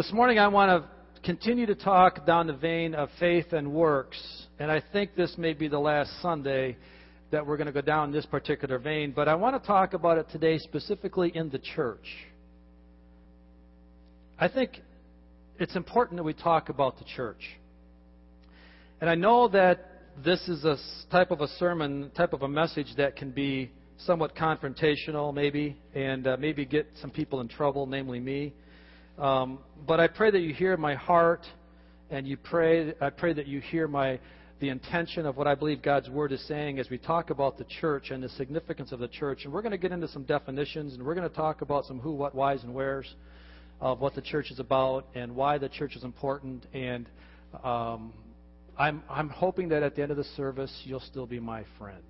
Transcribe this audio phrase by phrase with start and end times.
[0.00, 4.18] This morning I want to continue to talk down the vein of faith and works,
[4.58, 6.78] and I think this may be the last Sunday
[7.30, 10.16] that we're going to go down this particular vein, but I want to talk about
[10.16, 12.06] it today specifically in the church.
[14.38, 14.80] I think
[15.58, 17.42] it's important that we talk about the church.
[19.02, 19.86] And I know that
[20.24, 20.78] this is a
[21.10, 26.26] type of a sermon, type of a message that can be somewhat confrontational, maybe, and
[26.26, 28.54] uh, maybe get some people in trouble, namely me.
[29.20, 31.46] Um, but I pray that you hear my heart,
[32.08, 32.94] and you pray.
[33.02, 34.18] I pray that you hear my
[34.60, 37.64] the intention of what I believe God's Word is saying as we talk about the
[37.64, 39.44] church and the significance of the church.
[39.44, 41.98] And we're going to get into some definitions, and we're going to talk about some
[41.98, 43.14] who, what, whys, and wheres
[43.80, 46.66] of what the church is about and why the church is important.
[46.74, 47.06] And
[47.62, 48.12] um,
[48.78, 52.02] I'm, I'm hoping that at the end of the service, you'll still be my friend.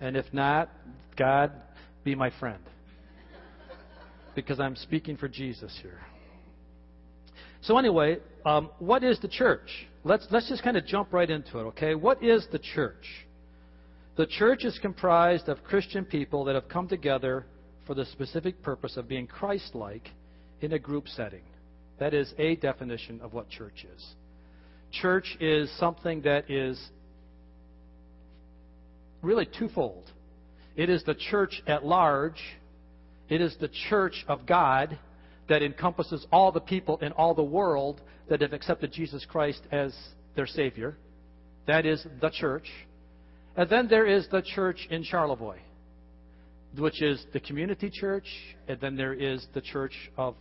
[0.00, 0.70] And if not,
[1.16, 1.52] God,
[2.04, 2.62] be my friend
[4.34, 6.00] because I'm speaking for Jesus here.
[7.62, 9.86] So, anyway, um, what is the church?
[10.04, 11.94] Let's, let's just kind of jump right into it, okay?
[11.94, 13.06] What is the church?
[14.16, 17.46] The church is comprised of Christian people that have come together
[17.86, 20.08] for the specific purpose of being Christ like
[20.60, 21.42] in a group setting.
[21.98, 24.14] That is a definition of what church is.
[24.92, 26.80] Church is something that is
[29.22, 30.10] really twofold
[30.76, 32.40] it is the church at large
[33.28, 34.98] it is the church of God
[35.48, 39.94] that encompasses all the people in all the world that have accepted Jesus Christ as
[40.36, 40.96] their Savior.
[41.66, 42.68] That is the church.
[43.56, 45.58] And then there is the church in Charlevoix,
[46.76, 48.26] which is the community church,
[48.68, 50.34] and then there is the church of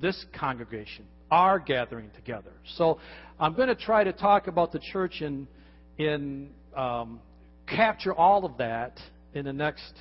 [0.00, 2.52] this congregation, our gathering together.
[2.76, 2.98] So
[3.40, 5.46] I'm going to try to talk about the church and
[5.96, 7.20] in um,
[7.66, 8.98] capture all of that
[9.34, 9.92] in the next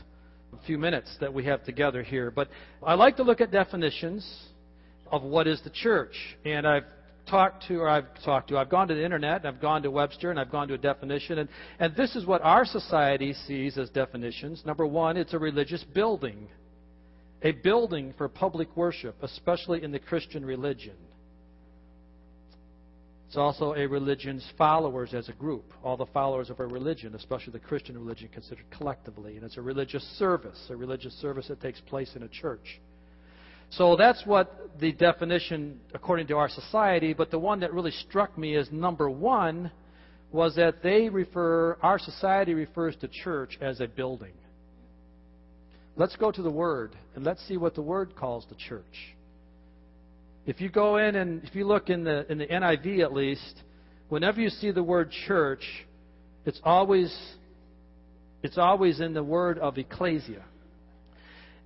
[0.66, 2.32] few minutes that we have together here.
[2.32, 2.50] But
[2.84, 4.26] I like to look at definitions
[5.12, 6.16] of what is the church.
[6.46, 6.86] And I've
[7.30, 9.92] talked to, or I've talked to, I've gone to the internet, and I've gone to
[9.92, 11.40] Webster, and I've gone to a definition.
[11.40, 11.50] And,
[11.80, 14.64] and this is what our society sees as definitions.
[14.66, 16.48] Number one, it's a religious building,
[17.42, 20.96] a building for public worship, especially in the Christian religion.
[23.28, 27.52] It's also a religion's followers as a group, all the followers of a religion, especially
[27.52, 29.36] the Christian religion, considered collectively.
[29.36, 32.80] And it's a religious service, a religious service that takes place in a church.
[33.70, 38.38] So that's what the definition, according to our society, but the one that really struck
[38.38, 39.72] me as number one
[40.32, 44.34] was that they refer, our society refers to church as a building.
[45.98, 49.17] Let's go to the Word and let's see what the Word calls the church.
[50.48, 53.64] If you go in and if you look in the in the NIV at least,
[54.08, 55.64] whenever you see the word church,
[56.46, 57.14] it's always
[58.42, 60.44] it's always in the word of ecclesia.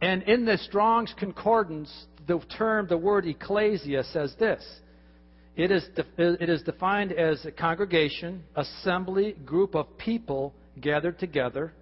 [0.01, 1.91] And in the Strong's Concordance,
[2.27, 4.63] the term, the word ecclesia says this.
[5.55, 5.87] It is,
[6.17, 11.73] it is defined as a congregation, assembly, group of people gathered together.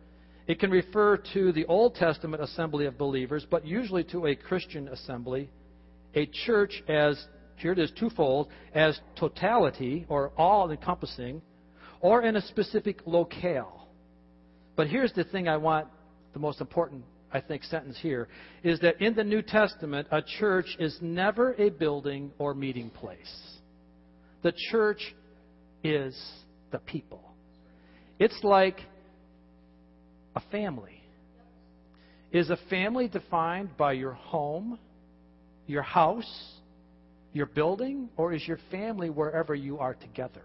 [0.47, 4.89] It can refer to the Old Testament assembly of believers, but usually to a Christian
[4.89, 5.49] assembly
[6.15, 7.21] a church as,
[7.57, 11.41] here it is twofold, as totality or all encompassing,
[12.01, 13.87] or in a specific locale.
[14.75, 15.87] But here's the thing I want,
[16.33, 17.03] the most important,
[17.33, 18.27] I think, sentence here,
[18.63, 23.59] is that in the New Testament, a church is never a building or meeting place.
[24.41, 25.15] The church
[25.83, 26.17] is
[26.71, 27.23] the people.
[28.19, 28.79] It's like
[30.35, 31.01] a family.
[32.31, 34.77] Is a family defined by your home,
[35.69, 36.55] your house,
[37.31, 40.41] your building, or is your family wherever you are together?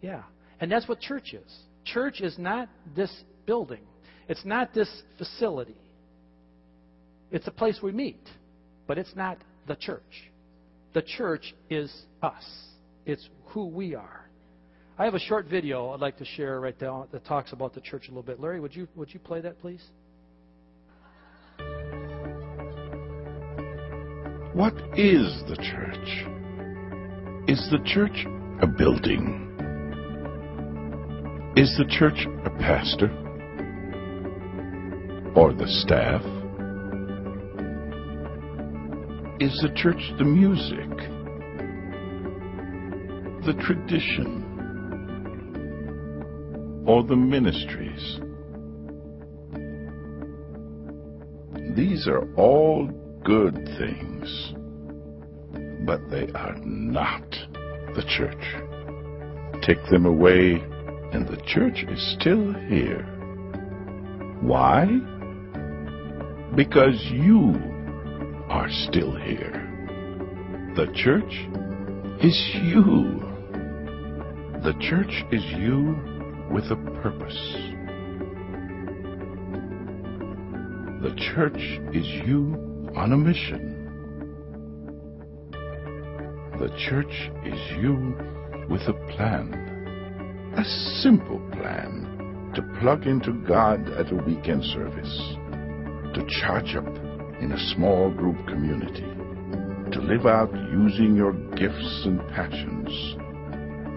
[0.00, 0.22] Yeah.
[0.60, 1.58] And that's what church is.
[1.84, 3.12] Church is not this
[3.46, 3.82] building,
[4.28, 5.76] it's not this facility.
[7.30, 8.28] It's a place we meet,
[8.86, 10.30] but it's not the church.
[10.92, 11.90] The church is
[12.22, 12.44] us,
[13.06, 14.28] it's who we are.
[14.98, 17.80] I have a short video I'd like to share right now that talks about the
[17.80, 18.38] church a little bit.
[18.38, 19.82] Larry, would you, would you play that, please?
[24.54, 26.26] What is the church?
[27.48, 28.26] Is the church
[28.60, 29.48] a building?
[31.56, 33.08] Is the church a pastor?
[35.34, 36.20] Or the staff?
[39.40, 40.90] Is the church the music?
[43.46, 44.44] The tradition?
[46.86, 48.20] Or the ministries?
[51.74, 52.90] These are all
[53.24, 54.54] good things,
[55.86, 57.28] but they are not
[57.94, 59.62] the church.
[59.66, 60.54] Take them away,
[61.12, 63.06] and the church is still here.
[64.40, 64.86] Why?
[66.54, 67.54] because you
[68.50, 69.68] are still here.
[70.76, 71.32] The church
[72.22, 73.20] is you.
[74.62, 75.96] The church is you
[76.50, 77.56] with a purpose.
[81.02, 81.56] The church
[81.94, 83.78] is you on a mission.
[86.58, 88.14] The church is you
[88.68, 89.52] with a plan.
[90.56, 90.64] A
[91.02, 95.36] simple plan to plug into God at a weekend service.
[96.14, 96.86] To charge up
[97.40, 99.08] in a small group community.
[99.92, 103.16] To live out using your gifts and passions.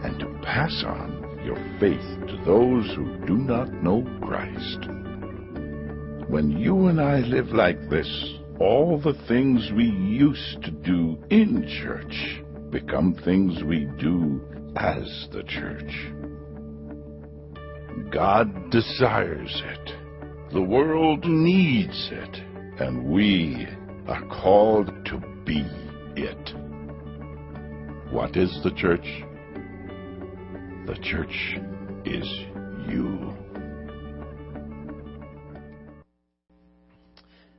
[0.05, 4.87] And to pass on your faith to those who do not know Christ.
[6.29, 11.67] When you and I live like this, all the things we used to do in
[11.83, 12.41] church
[12.71, 14.41] become things we do
[14.77, 15.91] as the church.
[18.11, 20.53] God desires it.
[20.53, 22.35] The world needs it.
[22.79, 23.67] And we
[24.07, 25.65] are called to be
[26.15, 26.53] it.
[28.11, 29.05] What is the church?
[30.85, 31.57] The church
[32.05, 32.25] is
[32.87, 33.33] you.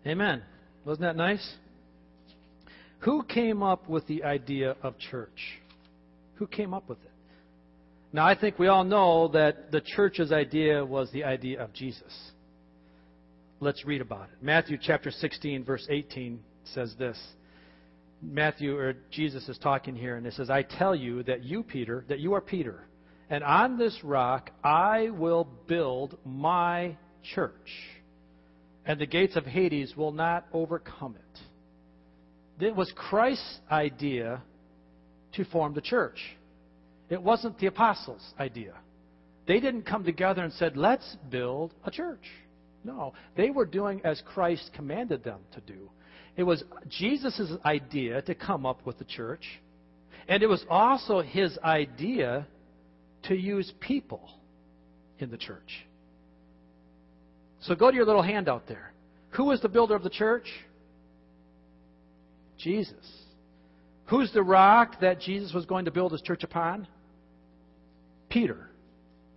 [0.07, 0.43] Amen.
[0.87, 1.55] Wasn't that nice?
[3.01, 5.59] Who came up with the idea of church?
[6.37, 7.11] Who came up with it?
[8.13, 12.31] Now, I think we all know that the church's idea was the idea of Jesus.
[13.59, 14.39] Let's read about it.
[14.41, 16.39] Matthew chapter 16, verse 18
[16.73, 17.19] says this.
[18.23, 22.05] Matthew, or Jesus is talking here, and it says, I tell you that you, Peter,
[22.09, 22.87] that you are Peter,
[23.29, 26.97] and on this rock I will build my
[27.35, 27.53] church
[28.87, 32.65] and the gates of Hades will not overcome it.
[32.65, 34.41] It was Christ's idea
[35.35, 36.19] to form the church.
[37.11, 38.75] It wasn't the apostles' idea.
[39.47, 42.25] They didn't come together and said, let's build a church.
[42.85, 45.91] No, they were doing as Christ commanded them to do.
[46.37, 49.45] It was Jesus' idea to come up with the church,
[50.29, 52.47] and it was also his idea
[53.25, 54.31] to use people
[55.19, 55.87] in the church.
[57.61, 58.93] So go to your little handout there.
[59.31, 60.47] Who was the builder of the church?
[62.59, 62.95] Jesus.
[64.07, 66.87] Who's the rock that Jesus was going to build his church upon?
[68.29, 68.71] Peter.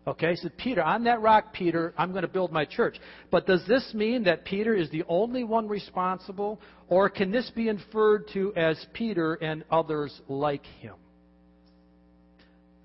[0.08, 2.98] Okay, so Peter, on that rock, Peter, I'm going to build my church.
[3.30, 7.68] But does this mean that Peter is the only one responsible, or can this be
[7.68, 10.96] inferred to as Peter and others like him?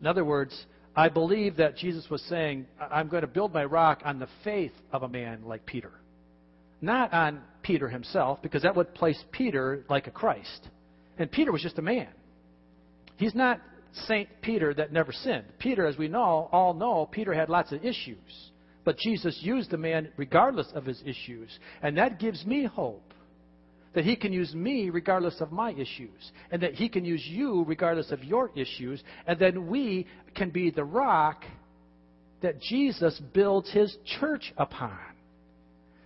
[0.01, 0.67] In other words,
[0.97, 4.73] I believe that Jesus was saying, I'm going to build my rock on the faith
[4.93, 5.91] of a man like Peter.
[6.81, 10.69] Not on Peter himself, because that would place Peter like a Christ.
[11.19, 12.09] And Peter was just a man.
[13.17, 13.61] He's not
[14.07, 15.45] Saint Peter that never sinned.
[15.59, 18.51] Peter, as we know, all know, Peter had lots of issues.
[18.85, 21.59] But Jesus used the man regardless of his issues.
[21.83, 23.14] And that gives me hope
[23.95, 27.65] that He can use me regardless of my issues, and that He can use you
[27.67, 31.45] regardless of your issues, and then we can be the rock
[32.43, 34.99] that Jesus builds His church upon.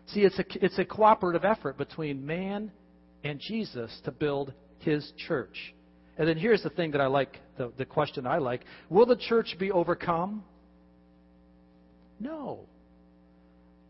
[0.06, 2.70] See, it's a, it's a cooperative effort between man
[3.25, 5.75] and Jesus to build His church.
[6.19, 9.17] And then here's the thing that I like, the, the question I like Will the
[9.17, 10.44] church be overcome?
[12.20, 12.61] No.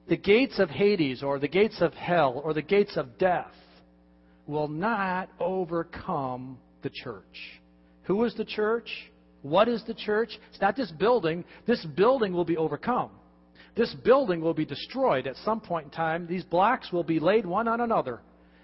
[0.09, 3.53] The gates of Hades, or the gates of hell, or the gates of death
[4.49, 7.61] will not overcome the church.
[8.05, 8.91] Who is the church?
[9.43, 10.31] What is the church?
[10.51, 11.45] It's not this building.
[11.67, 13.11] This building will be overcome.
[13.77, 16.27] This building will be destroyed at some point in time.
[16.27, 18.21] These blocks will be laid one on another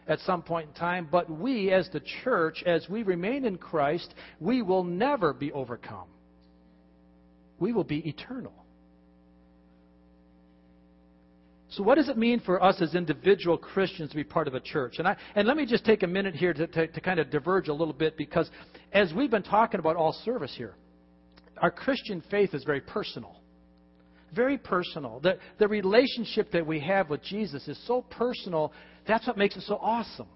[0.09, 1.07] at some point in time.
[1.11, 6.09] But we, as the church, as we remain in Christ, we will never be overcome.
[7.61, 8.64] We will be eternal.
[11.77, 14.61] So, what does it mean for us as individual Christians to be part of a
[14.61, 14.97] church?
[14.99, 17.31] And, I, and let me just take a minute here to, to, to kind of
[17.31, 18.49] diverge a little bit because
[18.93, 20.75] as we've been talking about all service here,
[21.59, 23.41] our Christian faith is very personal.
[24.33, 25.19] Very personal.
[25.21, 28.73] The, the relationship that we have with Jesus is so personal,
[29.07, 30.29] that's what makes it so awesome.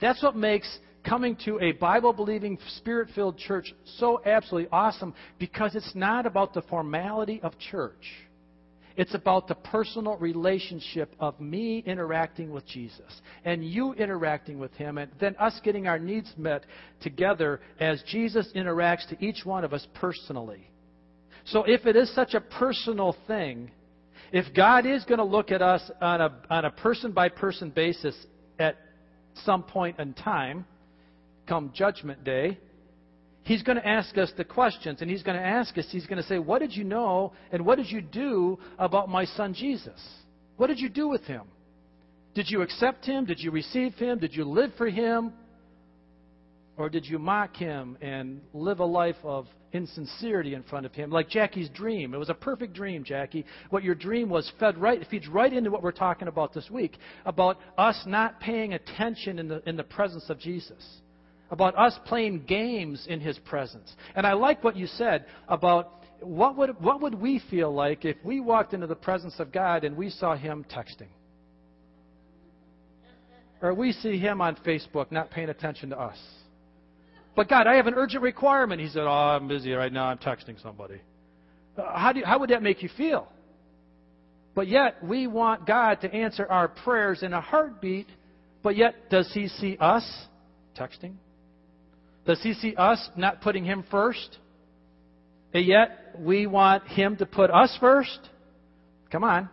[0.00, 5.74] That's what makes coming to a Bible believing, spirit filled church so absolutely awesome because
[5.74, 8.06] it's not about the formality of church.
[9.00, 13.10] It's about the personal relationship of me interacting with Jesus
[13.46, 16.66] and you interacting with Him, and then us getting our needs met
[17.00, 20.68] together as Jesus interacts to each one of us personally.
[21.46, 23.70] So, if it is such a personal thing,
[24.32, 27.70] if God is going to look at us on a, on a person by person
[27.70, 28.14] basis
[28.58, 28.76] at
[29.46, 30.66] some point in time,
[31.48, 32.58] come Judgment Day,
[33.42, 36.20] He's going to ask us the questions, and he's going to ask us, he's going
[36.20, 40.00] to say, What did you know and what did you do about my son Jesus?
[40.56, 41.42] What did you do with him?
[42.34, 43.24] Did you accept him?
[43.24, 44.18] Did you receive him?
[44.18, 45.32] Did you live for him?
[46.76, 51.10] Or did you mock him and live a life of insincerity in front of him?
[51.10, 52.14] Like Jackie's dream.
[52.14, 53.44] It was a perfect dream, Jackie.
[53.70, 56.96] What your dream was fed right, feeds right into what we're talking about this week
[57.26, 60.82] about us not paying attention in the, in the presence of Jesus,
[61.50, 63.94] about us playing games in his presence.
[64.14, 68.16] And I like what you said about what would, what would we feel like if
[68.24, 71.08] we walked into the presence of God and we saw him texting?
[73.62, 76.16] Or we see him on Facebook not paying attention to us.
[77.36, 78.80] But God, I have an urgent requirement.
[78.80, 80.06] He said, Oh, I'm busy right now.
[80.06, 81.00] I'm texting somebody.
[81.76, 83.28] Uh, how, do you, how would that make you feel?
[84.54, 88.08] But yet, we want God to answer our prayers in a heartbeat,
[88.62, 90.04] but yet, does He see us
[90.76, 91.14] texting?
[92.26, 94.38] Does He see us not putting Him first?
[95.52, 98.18] And yet, we want Him to put us first?
[99.10, 99.48] Come on.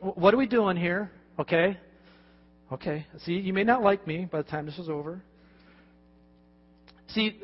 [0.00, 1.10] What are we doing here?
[1.38, 1.76] Okay?
[2.72, 3.06] Okay.
[3.24, 5.22] See, you may not like me by the time this is over.
[7.08, 7.40] See,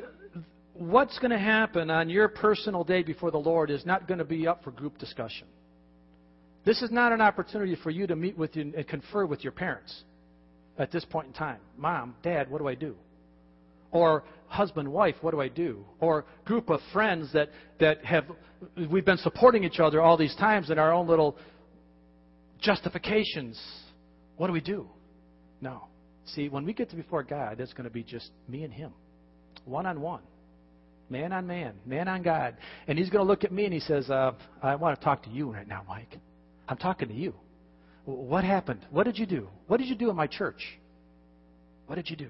[0.73, 4.25] what's going to happen on your personal day before the Lord is not going to
[4.25, 5.47] be up for group discussion.
[6.65, 9.51] This is not an opportunity for you to meet with you and confer with your
[9.53, 10.03] parents
[10.77, 11.59] at this point in time.
[11.77, 12.95] Mom, Dad, what do I do?
[13.95, 15.85] Or husband, wife, what do I do?
[16.01, 17.49] Or group of friends that,
[17.79, 18.25] that have
[18.91, 21.37] we've been supporting each other all these times in our own little
[22.59, 23.57] justifications.
[24.35, 24.89] What do we do?
[25.61, 25.85] No.
[26.25, 28.91] See, when we get to before God, it's going to be just me and Him
[29.63, 30.21] one on one,
[31.09, 32.57] man on man, man on God.
[32.87, 35.23] And he's going to look at me and he says, uh, I want to talk
[35.23, 36.19] to you right now, Mike.
[36.67, 37.33] I'm talking to you.
[38.03, 38.85] What happened?
[38.91, 39.47] What did you do?
[39.67, 40.61] What did you do in my church?
[41.87, 42.29] What did you do?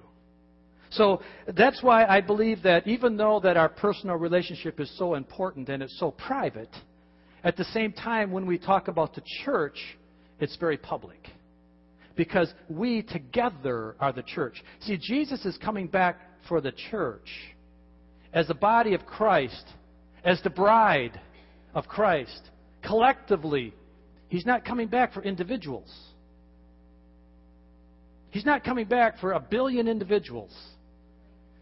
[0.95, 1.21] So
[1.55, 5.83] that's why I believe that even though that our personal relationship is so important and
[5.83, 6.73] it's so private,
[7.43, 9.77] at the same time when we talk about the church,
[10.39, 11.19] it's very public.
[12.15, 14.63] Because we together are the church.
[14.81, 17.29] See, Jesus is coming back for the church
[18.33, 19.65] as the body of Christ,
[20.23, 21.19] as the bride
[21.73, 22.49] of Christ,
[22.85, 23.73] collectively.
[24.29, 25.93] He's not coming back for individuals.
[28.31, 30.53] He's not coming back for a billion individuals.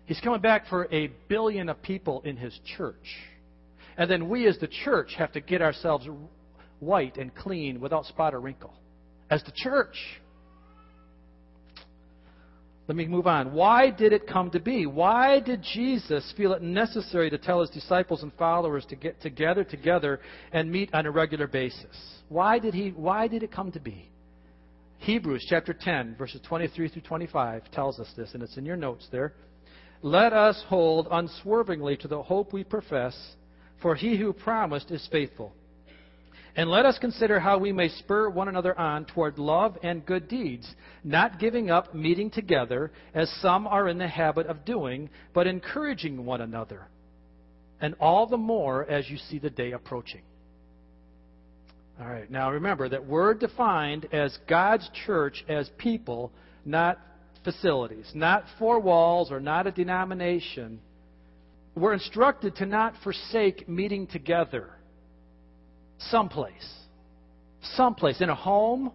[0.06, 2.96] He's coming back for a billion of people in his church.
[3.98, 6.08] And then we as the church have to get ourselves
[6.80, 8.74] white and clean without spot or wrinkle.
[9.30, 9.96] As the church.
[12.88, 13.54] Let me move on.
[13.54, 14.86] Why did it come to be?
[14.86, 19.64] Why did Jesus feel it necessary to tell his disciples and followers to get together
[19.64, 20.20] together
[20.52, 21.96] and meet on a regular basis?
[22.28, 24.10] Why did he why did it come to be?
[24.98, 29.08] Hebrews chapter 10 verses 23 through 25 tells us this and it's in your notes
[29.14, 29.34] there.
[30.04, 33.18] Let us hold unswervingly to the hope we profess,
[33.82, 35.54] for he who promised is faithful.
[36.58, 40.28] And let us consider how we may spur one another on toward love and good
[40.28, 40.70] deeds,
[41.06, 46.26] not giving up meeting together, as some are in the habit of doing, but encouraging
[46.26, 46.88] one another.
[47.80, 50.22] And all the more as you see the day approaching.
[52.00, 56.34] All right, now remember that we're defined as God's church as people,
[56.66, 57.00] not
[57.44, 60.80] facilities, not four walls or not a denomination.
[61.76, 64.70] We're instructed to not forsake meeting together
[66.10, 66.70] someplace.
[67.76, 68.22] Someplace.
[68.22, 68.92] In a home,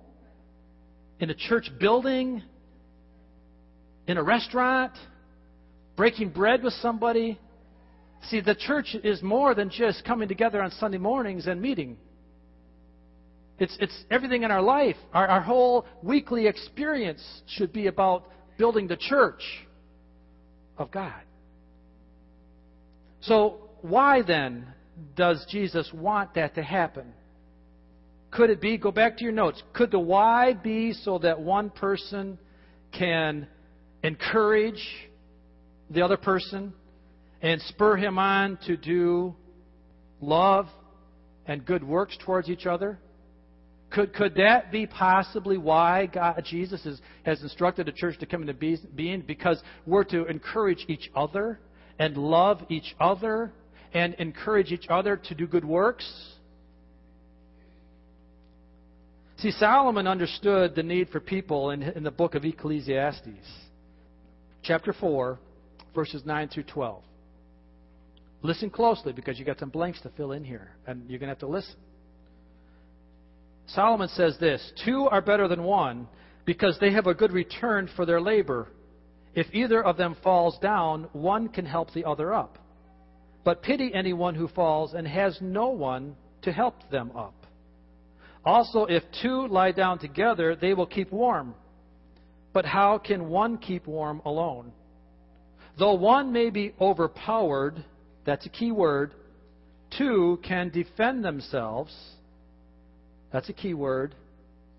[1.21, 2.43] in a church building,
[4.07, 4.93] in a restaurant,
[5.97, 7.39] breaking bread with somebody.
[8.29, 11.97] See, the church is more than just coming together on Sunday mornings and meeting.
[13.59, 14.97] It's, it's everything in our life.
[15.13, 18.29] Our, our whole weekly experience should be about
[18.59, 19.43] building the church
[20.77, 21.23] of God.
[23.21, 24.67] So, why then
[25.17, 27.13] does Jesus want that to happen?
[28.31, 31.71] Could it be, go back to your notes, could the why be so that one
[31.71, 32.39] person
[32.93, 33.47] can
[34.03, 34.83] encourage
[35.91, 36.73] the other person
[37.41, 39.35] and spur him on to do
[40.21, 40.67] love
[41.47, 42.99] and good works towards each other?
[43.91, 48.43] Could, could that be possibly why God, Jesus is, has instructed the church to come
[48.43, 48.55] into
[48.95, 49.23] being?
[49.27, 51.59] Because we're to encourage each other
[51.99, 53.53] and love each other
[53.95, 56.07] and encourage each other to do good works.
[59.39, 63.29] See, Solomon understood the need for people in, in the book of Ecclesiastes,
[64.63, 65.39] chapter 4,
[65.95, 67.03] verses 9 through 12.
[68.43, 71.33] Listen closely because you've got some blanks to fill in here, and you're going to
[71.33, 71.77] have to listen.
[73.69, 76.09] Solomon says this Two are better than one
[76.45, 78.69] because they have a good return for their labor.
[79.35, 82.59] If either of them falls down, one can help the other up.
[83.45, 87.47] But pity anyone who falls and has no one to help them up.
[88.45, 91.55] Also, if two lie down together, they will keep warm.
[92.53, 94.73] But how can one keep warm alone?
[95.79, 97.85] Though one may be overpowered,
[98.25, 99.13] that's a key word,
[99.97, 101.95] two can defend themselves.
[103.33, 104.15] That's a key word,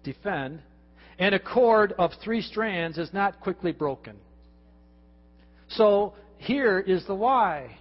[0.04, 0.62] defend.
[1.18, 4.16] And a cord of three strands is not quickly broken.
[5.70, 7.78] So here is the why.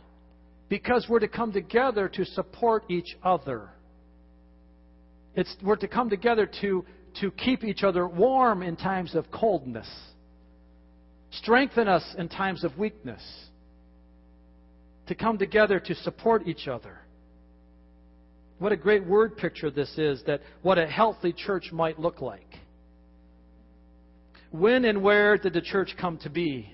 [0.69, 3.71] Because we're to come together to support each other.
[5.35, 6.85] It's, we're to come together to,
[7.21, 9.89] to keep each other warm in times of coldness,
[11.31, 13.23] strengthen us in times of weakness,
[15.07, 16.99] to come together to support each other.
[18.59, 22.59] What a great word picture this is that what a healthy church might look like.
[24.50, 26.73] When and where did the church come to be?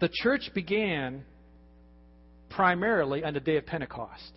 [0.00, 1.24] The church began
[2.50, 4.32] primarily on the day of Pentecost.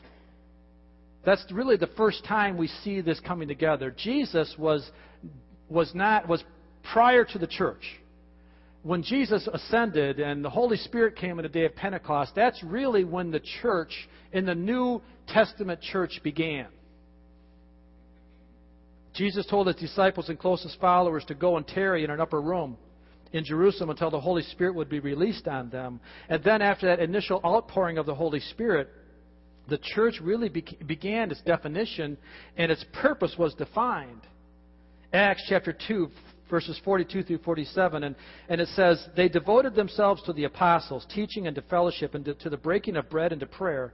[1.25, 3.93] That's really the first time we see this coming together.
[3.97, 4.89] Jesus was
[5.67, 6.43] was not was
[6.83, 7.83] prior to the church.
[8.85, 13.03] When Jesus ascended and the Holy Spirit came on the day of Pentecost, that's really
[13.03, 13.89] when the church
[14.31, 16.67] in the New Testament church began.
[19.15, 22.77] Jesus told his disciples and closest followers to go and tarry in an upper room
[23.33, 25.99] in Jerusalem until the Holy Spirit would be released on them.
[26.29, 28.87] And then, after that initial outpouring of the Holy Spirit,
[29.67, 32.19] the church really be- began its definition
[32.55, 34.21] and its purpose was defined.
[35.11, 36.07] Acts chapter 2,
[36.49, 38.15] verses 42 through 47, and,
[38.49, 42.33] and it says, They devoted themselves to the apostles, teaching and to fellowship, and to,
[42.35, 43.93] to the breaking of bread and to prayer.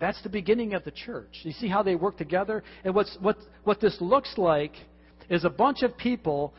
[0.00, 1.40] That's the beginning of the church.
[1.42, 2.62] You see how they work together?
[2.84, 4.72] And what's, what, what this looks like
[5.28, 6.54] is a bunch of people,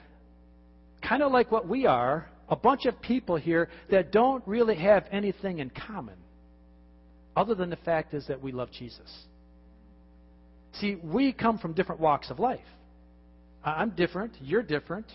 [1.02, 5.06] kind of like what we are, a bunch of people here that don't really have
[5.12, 6.16] anything in common,
[7.36, 9.10] other than the fact is that we love Jesus.
[10.74, 12.60] See, we come from different walks of life.
[13.64, 14.34] I'm different.
[14.42, 15.06] You're different.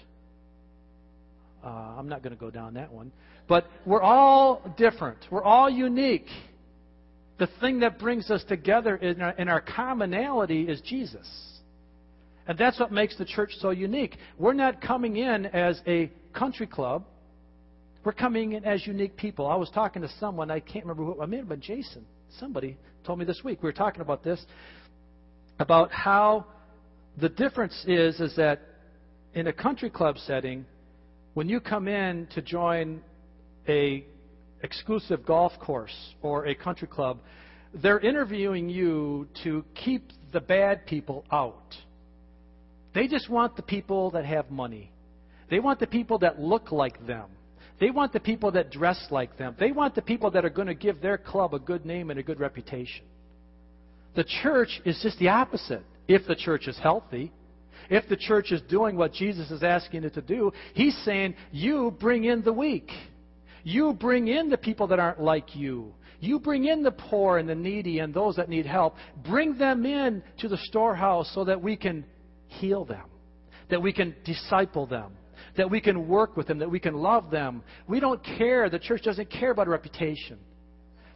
[1.64, 3.12] Uh, I'm not going to go down that one.
[3.48, 5.18] But we're all different.
[5.31, 6.27] We're all unique.
[7.38, 11.29] The thing that brings us together in our, in our commonality is Jesus.
[12.47, 14.16] And that's what makes the church so unique.
[14.38, 17.05] We're not coming in as a country club.
[18.05, 19.47] We're coming in as unique people.
[19.47, 22.05] I was talking to someone, I can't remember who, I may been Jason.
[22.38, 23.62] Somebody told me this week.
[23.62, 24.44] We were talking about this,
[25.59, 26.47] about how
[27.18, 28.61] the difference is, is that
[29.33, 30.66] in a country club setting,
[31.33, 33.01] when you come in to join
[33.68, 34.05] a
[34.64, 37.18] exclusive golf course or a country club,
[37.83, 41.77] they're interviewing you to keep the bad people out.
[42.94, 44.90] They just want the people that have money.
[45.50, 47.27] They want the people that look like them.
[47.79, 49.55] They want the people that dress like them.
[49.59, 52.18] They want the people that are going to give their club a good name and
[52.18, 53.05] a good reputation.
[54.14, 55.83] The church is just the opposite.
[56.07, 57.33] If the church is healthy,
[57.90, 61.94] if the church is doing what Jesus is asking it to do, he's saying, You
[62.00, 62.90] bring in the weak.
[63.64, 65.92] You bring in the people that aren't like you.
[66.20, 68.96] You bring in the poor and the needy and those that need help.
[69.27, 72.05] Bring them in to the storehouse so that we can
[72.46, 73.05] heal them,
[73.70, 75.12] that we can disciple them,
[75.57, 77.62] that we can work with them, that we can love them.
[77.88, 78.68] We don't care.
[78.68, 80.38] The church doesn't care about a reputation.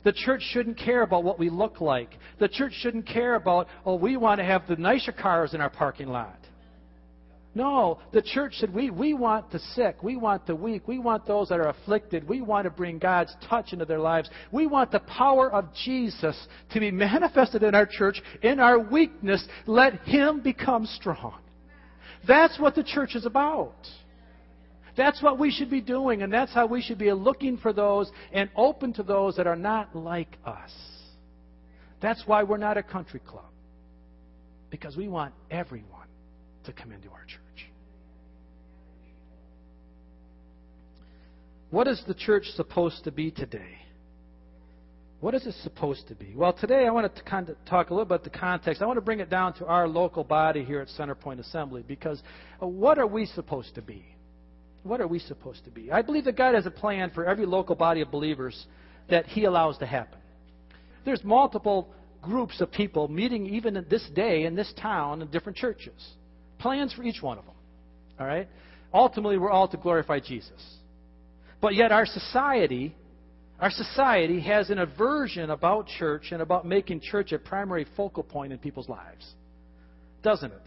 [0.04, 2.16] The church shouldn't care about what we look like.
[2.38, 5.70] The church shouldn't care about, oh, we want to have the nicer cars in our
[5.70, 6.38] parking lot.
[7.54, 11.26] No, the church said we, we want the sick, we want the weak, we want
[11.26, 14.28] those that are afflicted, we want to bring God's touch into their lives.
[14.52, 18.22] We want the power of Jesus to be manifested in our church.
[18.42, 21.38] In our weakness, let Him become strong.
[22.26, 23.74] That's what the church is about.
[24.96, 28.10] That's what we should be doing, and that's how we should be looking for those
[28.32, 30.72] and open to those that are not like us.
[32.02, 33.44] That's why we're not a country club.
[34.70, 35.97] Because we want everyone
[36.68, 37.70] to come into our church.
[41.70, 43.78] What is the church supposed to be today?
[45.20, 46.32] What is it supposed to be?
[46.36, 48.82] Well, today I want to kind of talk a little bit about the context.
[48.82, 52.22] I want to bring it down to our local body here at Centerpoint Assembly because
[52.62, 54.04] uh, what are we supposed to be?
[54.84, 55.90] What are we supposed to be?
[55.90, 58.66] I believe that God has a plan for every local body of believers
[59.10, 60.18] that He allows to happen.
[61.04, 61.88] There's multiple
[62.22, 66.12] groups of people meeting even this day in this town in different churches.
[66.58, 67.54] Plans for each one of them.
[68.18, 68.48] All right?
[68.92, 70.76] Ultimately, we're all to glorify Jesus.
[71.60, 72.94] But yet, our society,
[73.60, 78.52] our society has an aversion about church and about making church a primary focal point
[78.52, 79.34] in people's lives.
[80.22, 80.62] Doesn't it?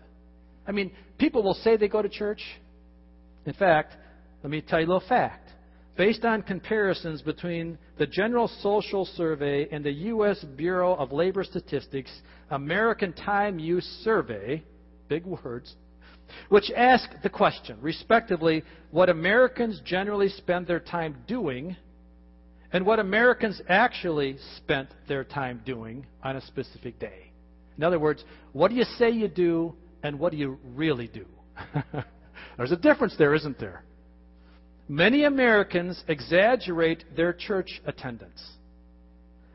[0.68, 2.42] I mean, people will say they go to church.
[3.46, 3.94] In fact,
[4.44, 5.50] let me tell you a little fact.
[5.98, 10.44] Based on comparisons between the General Social Survey and the U.S.
[10.56, 12.12] Bureau of Labor Statistics
[12.50, 14.64] American Time Use Survey,
[15.10, 15.76] big words,
[16.50, 21.76] which ask the question, respectively, what Americans generally spend their time doing
[22.74, 27.32] and what Americans actually spent their time doing on a specific day.
[27.78, 31.26] In other words, what do you say you do and what do you really do?
[32.58, 33.84] There's a difference there, isn't there?
[34.88, 38.42] Many Americans exaggerate their church attendance.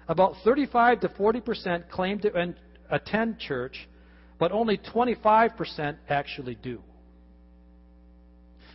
[0.08, 2.54] About 35 to 40 percent claim to
[2.90, 3.88] attend church,
[4.38, 6.80] but only 25% actually do.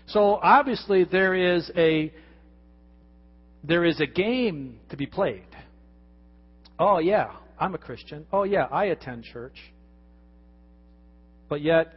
[0.07, 2.11] So obviously there is a
[3.63, 5.45] there is a game to be played.
[6.79, 8.25] Oh yeah, I'm a Christian.
[8.33, 9.57] Oh yeah, I attend church.
[11.47, 11.93] But yet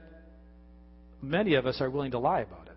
[1.22, 2.76] many of us are willing to lie about it.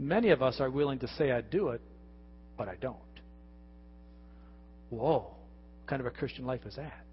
[0.00, 1.80] Many of us are willing to say I do it,
[2.56, 2.96] but I don't.
[4.90, 7.04] Whoa, what kind of a Christian life is that?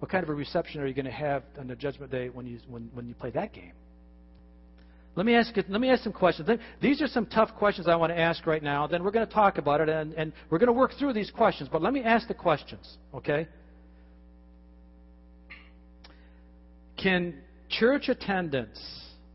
[0.00, 2.46] What kind of a reception are you going to have on the judgment day when
[2.46, 3.72] you, when, when you play that game?
[5.16, 6.48] Let me ask, let me ask some questions.
[6.82, 8.88] These are some tough questions I want to ask right now.
[8.88, 11.30] Then we're going to talk about it, and, and we're going to work through these
[11.30, 11.68] questions.
[11.70, 13.46] But let me ask the questions, okay?
[17.00, 17.34] Can
[17.68, 18.80] church attendance,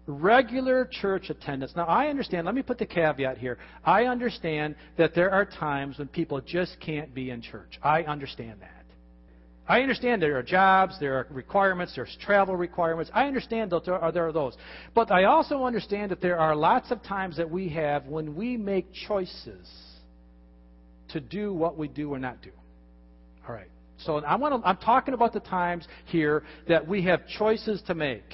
[0.06, 3.58] regular church attendance, now I understand, let me put the caveat here.
[3.86, 7.80] I understand that there are times when people just can't be in church.
[7.82, 8.79] I understand that.
[9.69, 13.12] I understand there are jobs, there are requirements, there's travel requirements.
[13.13, 14.58] I understand that there are, those.
[14.95, 18.58] But I also understand that there are lots of times that we have when we
[18.58, 19.69] make choices
[21.10, 22.49] to do what we do or not do.
[23.47, 23.69] All right.
[23.99, 27.93] So I want to, I'm talking about the times here that we have choices to
[27.93, 28.25] make,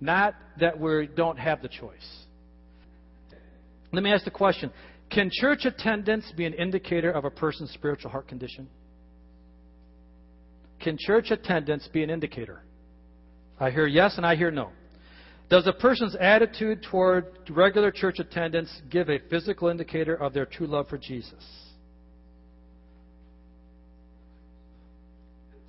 [0.00, 2.24] not that we don't have the choice.
[3.92, 4.72] Let me ask the question
[5.10, 8.68] Can church attendance be an indicator of a person's spiritual heart condition?
[10.84, 12.62] Can church attendance be an indicator?
[13.58, 14.70] I hear yes and I hear no.
[15.48, 20.66] Does a person's attitude toward regular church attendance give a physical indicator of their true
[20.66, 21.42] love for Jesus?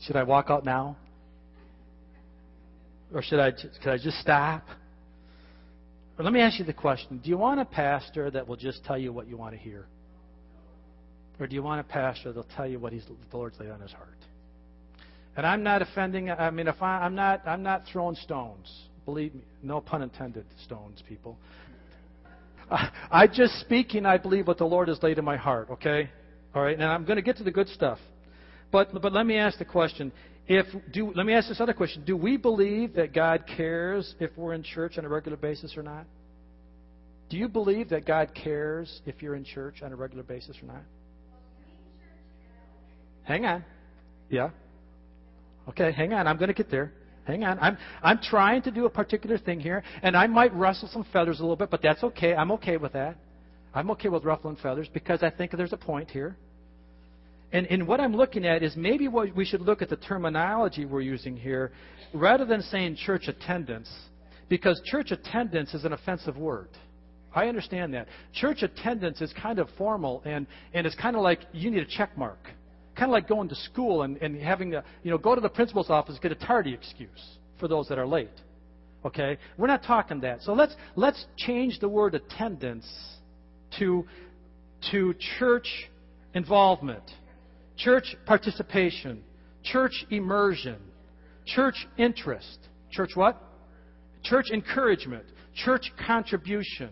[0.02, 0.98] Should I walk out now?
[3.14, 4.68] Or should I, could I just stop?
[6.20, 8.84] Or let me ask you the question Do you want a pastor that will just
[8.84, 9.88] tell you what you want to hear?
[11.40, 13.80] Or do you want a pastor that will tell you what the Lord's laid on
[13.80, 14.18] his heart?
[15.36, 16.32] And I'm not offending.
[16.32, 18.72] I mean, if I, I'm not, I'm not throwing stones.
[19.06, 20.46] Believe me, no pun intended.
[20.64, 21.38] Stones, people.
[22.70, 24.06] I, just speaking.
[24.06, 25.70] I believe what the Lord has laid in my heart.
[25.70, 26.10] Okay,
[26.54, 26.74] all right.
[26.74, 28.00] And I'm going to get to the good stuff.
[28.72, 30.12] But but let me ask the question.
[30.48, 32.04] If do let me ask this other question.
[32.06, 35.84] Do we believe that God cares if we're in church on a regular basis or
[35.84, 36.06] not?
[37.30, 40.68] Do you believe that God cares if you're in church on a regular basis or
[40.68, 40.84] not?
[43.24, 43.66] Hang on.
[44.30, 44.50] Yeah.
[45.70, 46.28] Okay, hang on.
[46.28, 46.92] I'm going to get there.
[47.26, 47.58] Hang on.
[47.60, 51.40] I'm, I'm trying to do a particular thing here, and I might rustle some feathers
[51.40, 52.36] a little bit, but that's okay.
[52.36, 53.18] I'm okay with that.
[53.74, 56.38] I'm okay with ruffling feathers because I think there's a point here.
[57.52, 60.86] And, and what I'm looking at is maybe what we should look at the terminology
[60.86, 61.72] we're using here
[62.14, 63.92] rather than saying church attendance,
[64.50, 66.70] because church attendance is an offensive word.
[67.34, 68.08] I understand that.
[68.34, 71.86] Church attendance is kind of formal, and, and it's kind of like you need a
[71.86, 72.40] check mark
[72.96, 75.50] kind of like going to school and, and having to, you know, go to the
[75.50, 78.30] principal's office, get a tardy excuse for those that are late.
[79.06, 79.38] Okay?
[79.58, 80.42] We're not talking that.
[80.42, 82.88] So let's, let's change the word attendance
[83.80, 84.06] to,
[84.92, 85.68] to church
[86.34, 87.04] involvement,
[87.78, 89.24] church participation,
[89.64, 90.78] church immersion,
[91.46, 92.60] church interest.
[92.92, 93.42] Church what?
[94.24, 96.90] Church encouragement, church contribution,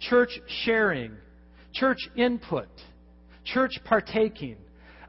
[0.00, 0.30] church
[0.64, 1.12] sharing,
[1.72, 2.68] church input,
[3.44, 4.56] church partaking,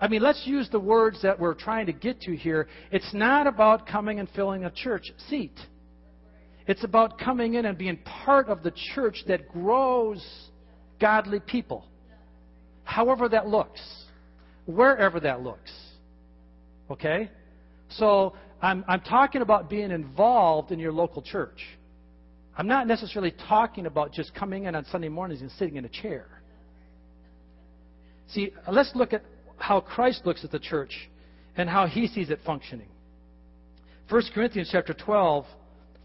[0.04, 2.68] I mean, let's use the words that we're trying to get to here.
[2.92, 5.58] It's not about coming and filling a church seat.
[6.68, 10.22] It's about coming in and being part of the church that grows
[11.00, 11.86] godly people.
[12.84, 13.80] However that looks.
[14.66, 15.72] Wherever that looks.
[16.92, 17.32] Okay?
[17.92, 21.64] So I'm, I'm talking about being involved in your local church.
[22.58, 25.90] I'm not necessarily talking about just coming in on Sunday mornings and sitting in a
[25.90, 26.28] chair.
[28.28, 29.24] See, let's look at
[29.64, 31.10] how Christ looks at the church
[31.56, 32.90] and how he sees it functioning.
[34.10, 35.46] 1 Corinthians chapter 12,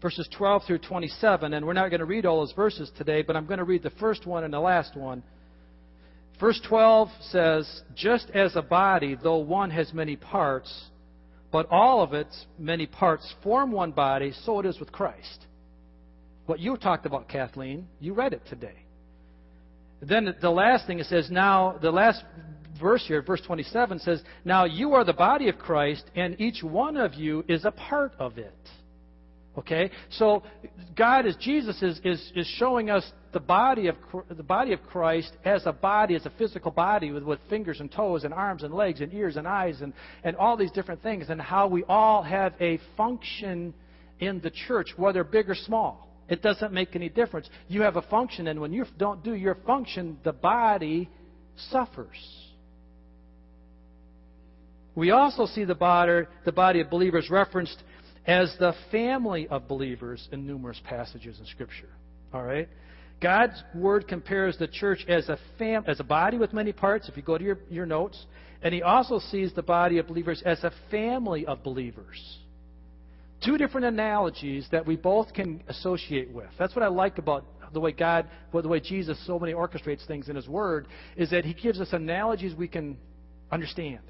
[0.01, 3.35] verses 12 through 27, and we're not going to read all those verses today, but
[3.35, 5.21] I'm going to read the first one and the last one.
[6.39, 10.85] Verse 12 says, Just as a body, though one has many parts,
[11.51, 15.47] but all of its many parts form one body, so it is with Christ.
[16.45, 18.85] What you talked about, Kathleen, you read it today.
[20.01, 22.23] Then the last thing it says, now, the last
[22.79, 26.97] verse here, verse 27 says, Now you are the body of Christ, and each one
[26.97, 28.53] of you is a part of it.
[29.57, 29.91] Okay?
[30.11, 30.43] So
[30.95, 33.95] God as Jesus is, is, is showing us the body of
[34.29, 37.91] the body of Christ as a body, as a physical body with, with fingers and
[37.91, 41.29] toes and arms and legs and ears and eyes and, and all these different things,
[41.29, 43.73] and how we all have a function
[44.19, 46.07] in the church, whether big or small.
[46.27, 47.49] It doesn't make any difference.
[47.67, 51.09] You have a function, and when you don't do your function, the body
[51.71, 52.17] suffers.
[54.99, 57.81] We also see the body, the body of believers referenced
[58.27, 61.87] as the family of believers in numerous passages in Scripture.
[62.33, 62.67] All right?
[63.21, 67.15] God's Word compares the church as a, fam- as a body with many parts, if
[67.15, 68.25] you go to your, your notes.
[68.61, 72.37] And He also sees the body of believers as a family of believers.
[73.41, 76.49] Two different analogies that we both can associate with.
[76.59, 80.27] That's what I like about the way God, the way Jesus so many orchestrates things
[80.27, 82.97] in His Word, is that He gives us analogies we can
[83.49, 84.01] understand.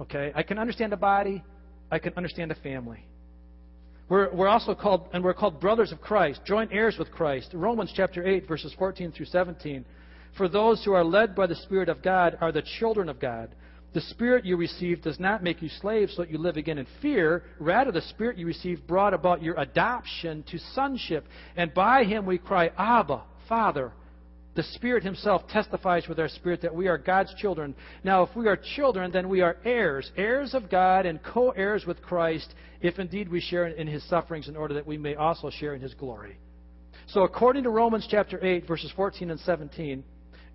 [0.00, 0.32] Okay?
[0.34, 1.42] I can understand a body,
[1.90, 3.04] I can understand a family.
[4.08, 7.50] We're, we're also called, and we're called brothers of Christ, joint heirs with Christ.
[7.52, 9.84] Romans chapter 8, verses 14 through 17.
[10.36, 13.54] For those who are led by the Spirit of God are the children of God.
[13.94, 16.86] The Spirit you received does not make you slaves so that you live again in
[17.00, 17.44] fear.
[17.58, 21.24] Rather, the Spirit you received brought about your adoption to sonship.
[21.56, 23.92] And by him we cry, Abba, Father.
[24.56, 27.74] The Spirit Himself testifies with our spirit that we are God's children.
[28.02, 31.84] Now, if we are children, then we are heirs, heirs of God and co heirs
[31.86, 35.50] with Christ, if indeed we share in His sufferings, in order that we may also
[35.50, 36.38] share in His glory.
[37.08, 40.02] So, according to Romans chapter 8, verses 14 and 17,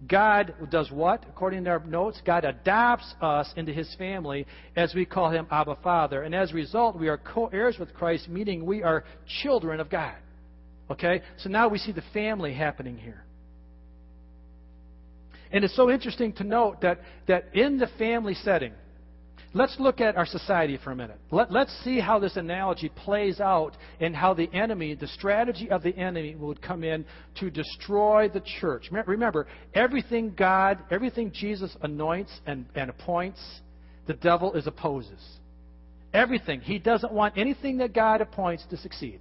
[0.07, 1.23] God does what?
[1.29, 5.77] According to our notes, God adopts us into His family as we call Him Abba
[5.83, 6.23] Father.
[6.23, 9.03] And as a result, we are co heirs with Christ, meaning we are
[9.43, 10.15] children of God.
[10.89, 11.21] Okay?
[11.37, 13.25] So now we see the family happening here.
[15.51, 18.73] And it's so interesting to note that, that in the family setting,
[19.53, 21.19] let's look at our society for a minute.
[21.29, 25.83] Let, let's see how this analogy plays out and how the enemy, the strategy of
[25.83, 27.05] the enemy, would come in
[27.39, 28.89] to destroy the church.
[28.91, 33.41] Remember, everything God, everything Jesus anoints and, and appoints,
[34.07, 35.21] the devil is opposes.
[36.13, 36.61] Everything.
[36.61, 39.19] He doesn't want anything that God appoints to succeed.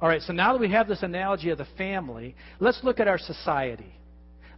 [0.00, 3.08] All right, so now that we have this analogy of the family, let's look at
[3.08, 3.92] our society.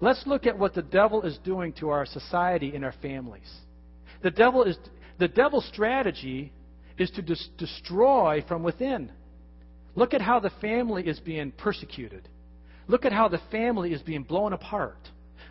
[0.00, 3.50] Let's look at what the devil is doing to our society and our families.
[4.22, 4.76] The devil is
[5.18, 6.52] the devil's strategy
[6.96, 9.10] is to dis- destroy from within.
[9.94, 12.28] Look at how the family is being persecuted.
[12.86, 14.98] Look at how the family is being blown apart.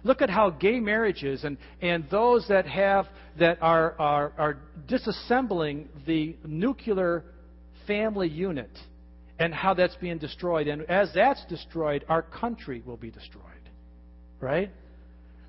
[0.04, 3.08] Look at how gay marriages and, and those that have
[3.40, 4.58] that are, are, are
[4.88, 7.24] disassembling the nuclear
[7.86, 8.72] family unit
[9.40, 10.68] and how that's being destroyed.
[10.68, 13.44] And as that's destroyed, our country will be destroyed.
[14.40, 14.72] Right?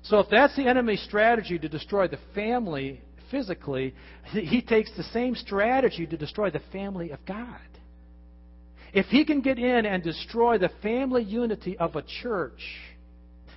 [0.03, 3.93] So if that's the enemy's strategy to destroy the family physically,
[4.31, 7.59] he takes the same strategy to destroy the family of God.
[8.93, 12.61] If he can get in and destroy the family unity of a church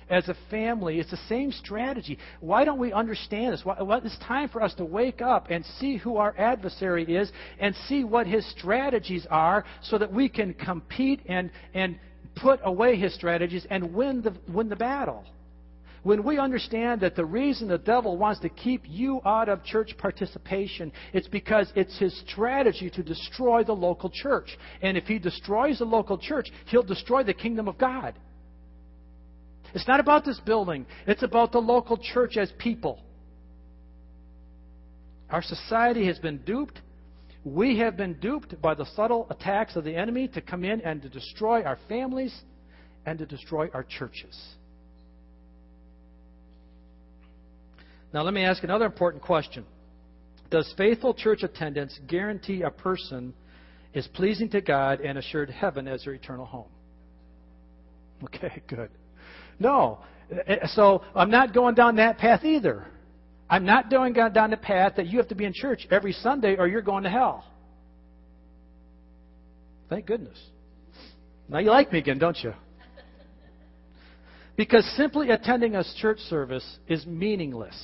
[0.09, 2.19] as a family, it's the same strategy.
[2.39, 3.63] Why don't we understand this?
[3.65, 8.03] it's time for us to wake up and see who our adversary is and see
[8.03, 11.97] what his strategies are so that we can compete and, and
[12.35, 15.25] put away his strategies and win the, win the battle.
[16.03, 19.95] When we understand that the reason the devil wants to keep you out of church
[19.97, 24.57] participation, it's because it's his strategy to destroy the local church.
[24.81, 28.15] And if he destroys the local church, he'll destroy the kingdom of God.
[29.73, 32.99] It's not about this building, it's about the local church as people.
[35.29, 36.79] Our society has been duped
[37.43, 41.01] we have been duped by the subtle attacks of the enemy to come in and
[41.01, 42.33] to destroy our families
[43.05, 44.55] and to destroy our churches.
[48.13, 49.65] Now, let me ask another important question
[50.49, 53.33] Does faithful church attendance guarantee a person
[53.93, 56.69] is pleasing to God and assured heaven as their eternal home?
[58.23, 58.89] Okay, good.
[59.59, 59.99] No.
[60.31, 62.87] Uh, uh, so I'm not going down that path either.
[63.53, 66.55] I'm not going down the path that you have to be in church every Sunday
[66.57, 67.45] or you're going to hell.
[69.91, 70.39] Thank goodness.
[71.47, 72.55] Now you like me again, don't you?
[74.55, 77.75] Because simply attending a church service is meaningless.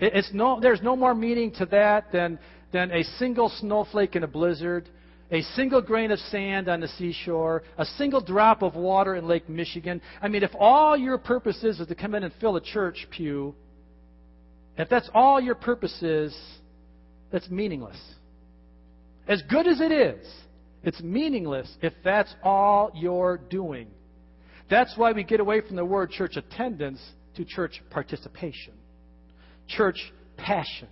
[0.00, 2.36] It's no, there's no more meaning to that than,
[2.72, 4.88] than a single snowflake in a blizzard,
[5.30, 9.48] a single grain of sand on the seashore, a single drop of water in Lake
[9.48, 10.02] Michigan.
[10.20, 13.06] I mean, if all your purpose is, is to come in and fill a church
[13.12, 13.54] pew,
[14.76, 16.36] if that's all your purpose is,
[17.30, 17.98] that's meaningless.
[19.28, 20.26] As good as it is,
[20.82, 23.88] it's meaningless if that's all you're doing.
[24.68, 27.00] That's why we get away from the word church attendance
[27.36, 28.74] to church participation,
[29.68, 30.88] church passion,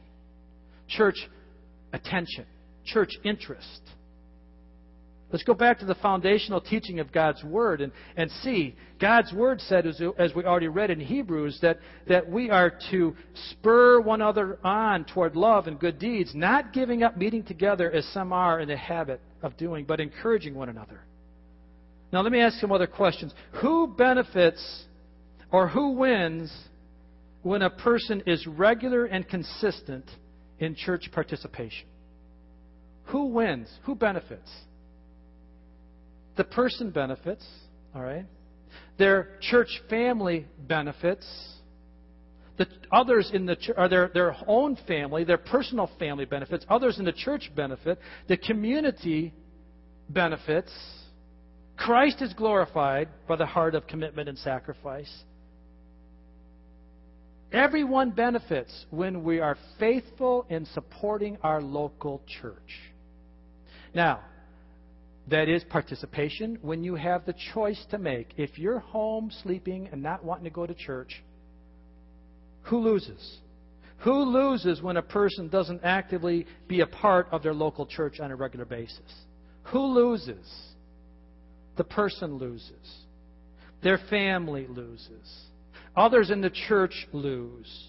[0.88, 1.16] church
[1.92, 2.46] attention,
[2.84, 3.80] church interest.
[5.32, 8.76] Let's go back to the foundational teaching of God's Word and, and see.
[9.00, 13.16] God's Word said, as, as we already read in Hebrews, that, that we are to
[13.50, 18.04] spur one another on toward love and good deeds, not giving up meeting together as
[18.08, 21.00] some are in the habit of doing, but encouraging one another.
[22.12, 23.32] Now, let me ask some other questions.
[23.62, 24.84] Who benefits
[25.50, 26.52] or who wins
[27.42, 30.04] when a person is regular and consistent
[30.58, 31.86] in church participation?
[33.04, 33.68] Who wins?
[33.84, 34.50] Who benefits?
[36.36, 37.46] The person benefits,
[37.94, 38.26] all right?
[38.98, 41.26] Their church family benefits.
[42.58, 46.64] The others in the or their, their own family, their personal family benefits.
[46.68, 47.98] Others in the church benefit.
[48.28, 49.32] The community
[50.08, 50.72] benefits.
[51.76, 55.10] Christ is glorified by the heart of commitment and sacrifice.
[57.52, 62.56] Everyone benefits when we are faithful in supporting our local church.
[63.94, 64.20] Now,
[65.32, 68.34] that is participation when you have the choice to make.
[68.36, 71.22] If you're home sleeping and not wanting to go to church,
[72.64, 73.38] who loses?
[74.00, 78.30] Who loses when a person doesn't actively be a part of their local church on
[78.30, 79.10] a regular basis?
[79.64, 80.46] Who loses?
[81.76, 83.04] The person loses.
[83.82, 85.46] Their family loses.
[85.96, 87.88] Others in the church lose.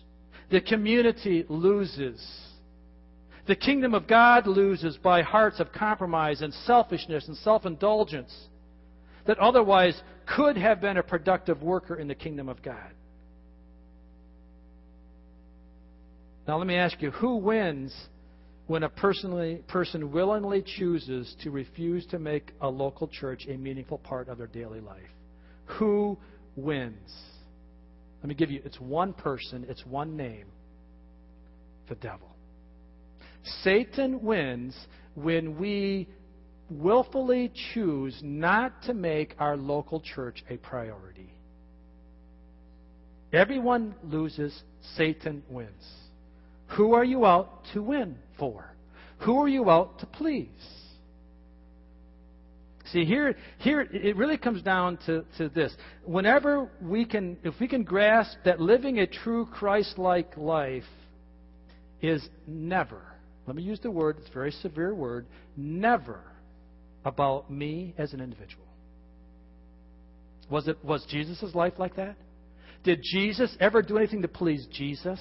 [0.49, 2.25] The community loses.
[3.45, 8.33] The kingdom of God loses by hearts of compromise and selfishness and self indulgence
[9.25, 12.91] that otherwise could have been a productive worker in the kingdom of God.
[16.47, 17.93] Now, let me ask you who wins
[18.67, 23.97] when a personally, person willingly chooses to refuse to make a local church a meaningful
[23.97, 25.01] part of their daily life?
[25.77, 26.17] Who
[26.55, 27.11] wins?
[28.21, 30.45] Let me give you it's one person, it's one name
[31.89, 32.32] the devil.
[33.43, 34.75] Satan wins
[35.15, 36.07] when we
[36.69, 41.33] willfully choose not to make our local church a priority.
[43.31, 44.63] Everyone loses,
[44.95, 45.87] Satan wins.
[46.77, 48.73] Who are you out to win for?
[49.19, 50.49] Who are you out to please?
[52.91, 55.75] See, here, here it really comes down to, to this.
[56.05, 60.83] Whenever we can, if we can grasp that living a true Christ like life
[62.01, 63.12] is never
[63.47, 65.25] let me use the word, it's a very severe word,
[65.57, 66.21] never
[67.05, 68.65] about me as an individual.
[70.49, 72.15] Was it was Jesus' life like that?
[72.83, 75.19] Did Jesus ever do anything to please Jesus?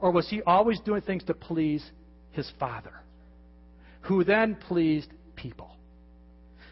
[0.00, 1.84] Or was he always doing things to please
[2.32, 2.92] his Father?
[4.02, 5.70] Who then pleased people.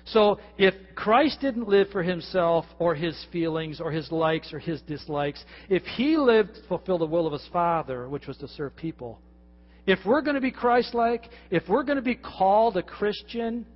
[0.06, 4.82] So if Christ didn't live for himself or his feelings or his likes or his
[4.82, 8.76] dislikes, if he lived to fulfill the will of his Father, which was to serve
[8.76, 9.20] people,
[9.86, 13.66] if we're going to be Christ like, if we're going to be called a Christian,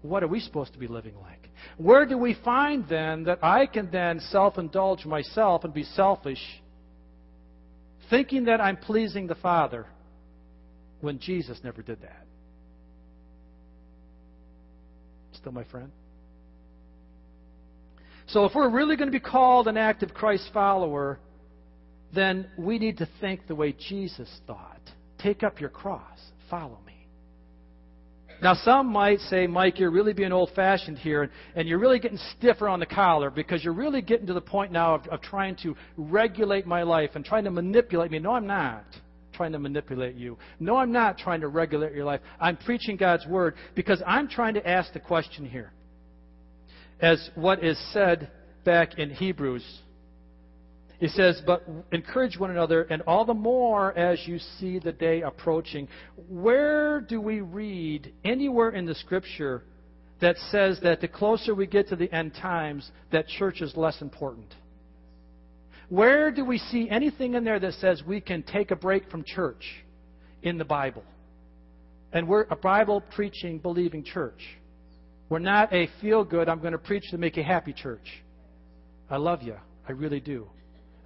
[0.00, 1.48] what are we supposed to be living like?
[1.76, 6.40] Where do we find then that I can then self indulge myself and be selfish,
[8.10, 9.86] thinking that I'm pleasing the Father
[11.00, 12.26] when Jesus never did that?
[15.34, 15.90] Still my friend?
[18.28, 21.18] So if we're really going to be called an active Christ follower,
[22.14, 24.80] then we need to think the way Jesus thought.
[25.18, 26.18] Take up your cross,
[26.50, 26.92] follow me.
[28.42, 32.18] Now, some might say, Mike, you're really being old fashioned here, and you're really getting
[32.36, 35.54] stiffer on the collar because you're really getting to the point now of, of trying
[35.62, 38.18] to regulate my life and trying to manipulate me.
[38.18, 38.84] No, I'm not
[39.32, 40.38] trying to manipulate you.
[40.58, 42.20] No, I'm not trying to regulate your life.
[42.40, 45.72] I'm preaching God's word because I'm trying to ask the question here.
[47.00, 48.30] As what is said
[48.64, 49.64] back in Hebrews
[51.02, 55.22] he says, But encourage one another, and all the more as you see the day
[55.22, 55.88] approaching.
[56.28, 59.64] Where do we read anywhere in the Scripture
[60.20, 64.00] that says that the closer we get to the end times, that church is less
[64.00, 64.54] important?
[65.88, 69.24] Where do we see anything in there that says we can take a break from
[69.24, 69.64] church
[70.44, 71.02] in the Bible?
[72.12, 74.40] And we're a Bible preaching, believing church.
[75.28, 78.22] We're not a feel good, I'm going to preach to make you happy church.
[79.10, 79.56] I love you.
[79.88, 80.46] I really do.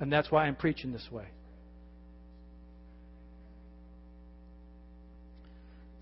[0.01, 1.27] And that's why I'm preaching this way.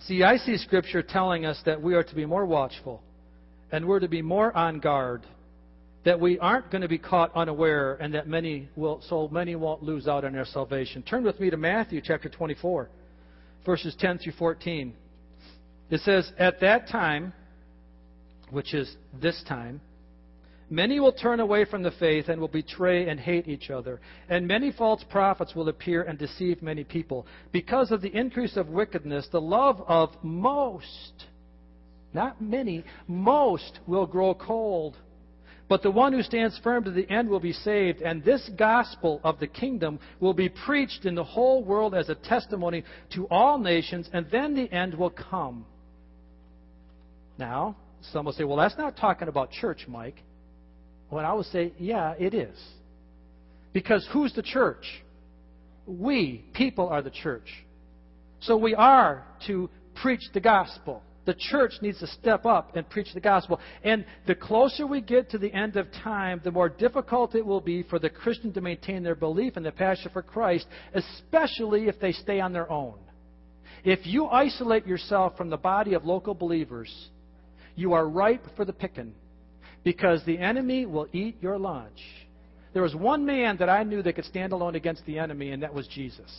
[0.06, 3.02] See, I see Scripture telling us that we are to be more watchful
[3.72, 5.22] and we're to be more on guard,
[6.04, 9.82] that we aren't going to be caught unaware, and that many will, so many won't
[9.82, 11.02] lose out on their salvation.
[11.02, 12.88] Turn with me to Matthew chapter 24,
[13.64, 14.94] verses 10 through 14.
[15.90, 17.32] It says, At that time,
[18.50, 19.80] which is this time,
[20.70, 24.00] Many will turn away from the faith and will betray and hate each other.
[24.28, 27.26] And many false prophets will appear and deceive many people.
[27.52, 31.26] Because of the increase of wickedness, the love of most,
[32.14, 34.96] not many, most will grow cold.
[35.68, 38.00] But the one who stands firm to the end will be saved.
[38.00, 42.14] And this gospel of the kingdom will be preached in the whole world as a
[42.14, 42.84] testimony
[43.14, 45.66] to all nations, and then the end will come.
[47.38, 47.76] Now,
[48.12, 50.22] some will say, well, that's not talking about church, Mike.
[51.14, 52.58] Well, I would say, yeah, it is.
[53.72, 54.84] Because who's the church?
[55.86, 57.46] We, people, are the church.
[58.40, 59.70] So we are to
[60.02, 61.04] preach the gospel.
[61.24, 63.60] The church needs to step up and preach the gospel.
[63.84, 67.60] And the closer we get to the end of time, the more difficult it will
[67.60, 72.00] be for the Christian to maintain their belief and their passion for Christ, especially if
[72.00, 72.98] they stay on their own.
[73.84, 76.92] If you isolate yourself from the body of local believers,
[77.76, 79.14] you are ripe for the picking
[79.84, 82.00] because the enemy will eat your lunch.
[82.72, 85.62] There was one man that I knew that could stand alone against the enemy, and
[85.62, 86.30] that was Jesus.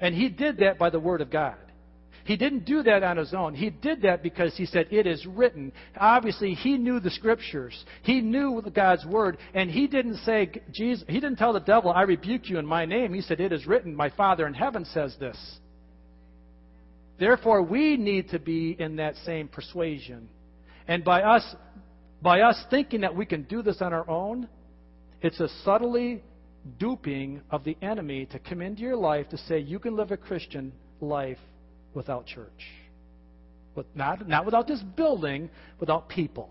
[0.00, 1.56] And he did that by the Word of God.
[2.24, 3.54] He didn't do that on his own.
[3.54, 5.72] He did that because he said, It is written.
[5.98, 7.84] Obviously, he knew the scriptures.
[8.02, 9.36] He knew God's word.
[9.52, 12.86] And he didn't say, Jesus, he didn't tell the devil, I rebuke you in my
[12.86, 13.12] name.
[13.12, 13.94] He said, It is written.
[13.94, 15.36] My Father in heaven says this.
[17.18, 20.28] Therefore, we need to be in that same persuasion.
[20.88, 21.44] And by us
[22.24, 24.48] by us thinking that we can do this on our own,
[25.20, 26.22] it's a subtly
[26.78, 30.16] duping of the enemy to come into your life to say you can live a
[30.16, 30.72] Christian
[31.02, 31.38] life
[31.92, 32.48] without church.
[33.74, 36.48] With not, not without this building, without people.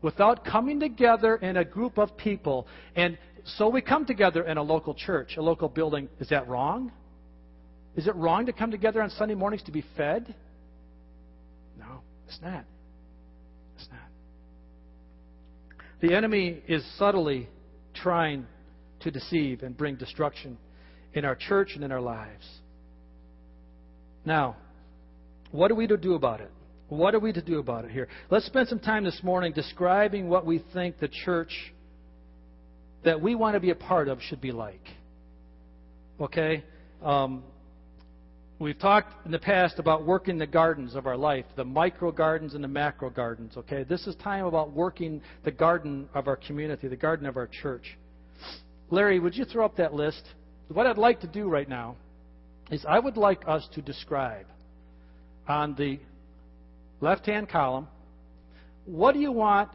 [0.00, 2.68] Without coming together in a group of people.
[2.94, 6.08] And so we come together in a local church, a local building.
[6.20, 6.92] Is that wrong?
[7.96, 10.32] Is it wrong to come together on Sunday mornings to be fed?
[11.76, 12.64] No, it's not.
[13.76, 13.98] It's not.
[16.04, 17.48] The enemy is subtly
[17.94, 18.46] trying
[19.00, 20.58] to deceive and bring destruction
[21.14, 22.46] in our church and in our lives.
[24.26, 24.56] Now,
[25.50, 26.50] what are we to do about it?
[26.90, 28.08] What are we to do about it here?
[28.28, 31.72] Let's spend some time this morning describing what we think the church
[33.06, 34.86] that we want to be a part of should be like.
[36.20, 36.64] Okay?
[37.02, 37.44] Um,
[38.64, 42.54] We've talked in the past about working the gardens of our life, the micro gardens
[42.54, 43.84] and the macro gardens, okay?
[43.84, 47.98] This is time about working the garden of our community, the garden of our church.
[48.88, 50.22] Larry, would you throw up that list?
[50.68, 51.96] What I'd like to do right now
[52.70, 54.46] is I would like us to describe
[55.46, 56.00] on the
[57.02, 57.86] left hand column
[58.86, 59.68] what do you want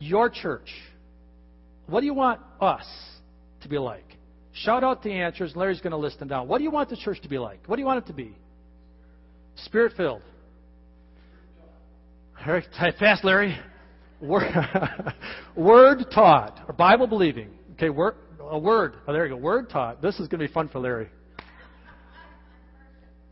[0.00, 0.74] your church,
[1.86, 2.86] what do you want us
[3.60, 4.16] to be like?
[4.54, 5.56] Shout out the answers.
[5.56, 6.46] Larry's going to list them down.
[6.46, 7.60] What do you want the church to be like?
[7.66, 8.36] What do you want it to be?
[9.56, 10.22] Spirit filled.
[12.44, 12.64] Very
[12.98, 13.58] fast, Larry.
[14.20, 14.52] Word,
[15.56, 17.50] word taught, or Bible believing.
[17.72, 18.94] Okay, word, a word.
[19.06, 19.36] Oh, there you go.
[19.36, 20.02] Word taught.
[20.02, 21.08] This is going to be fun for Larry.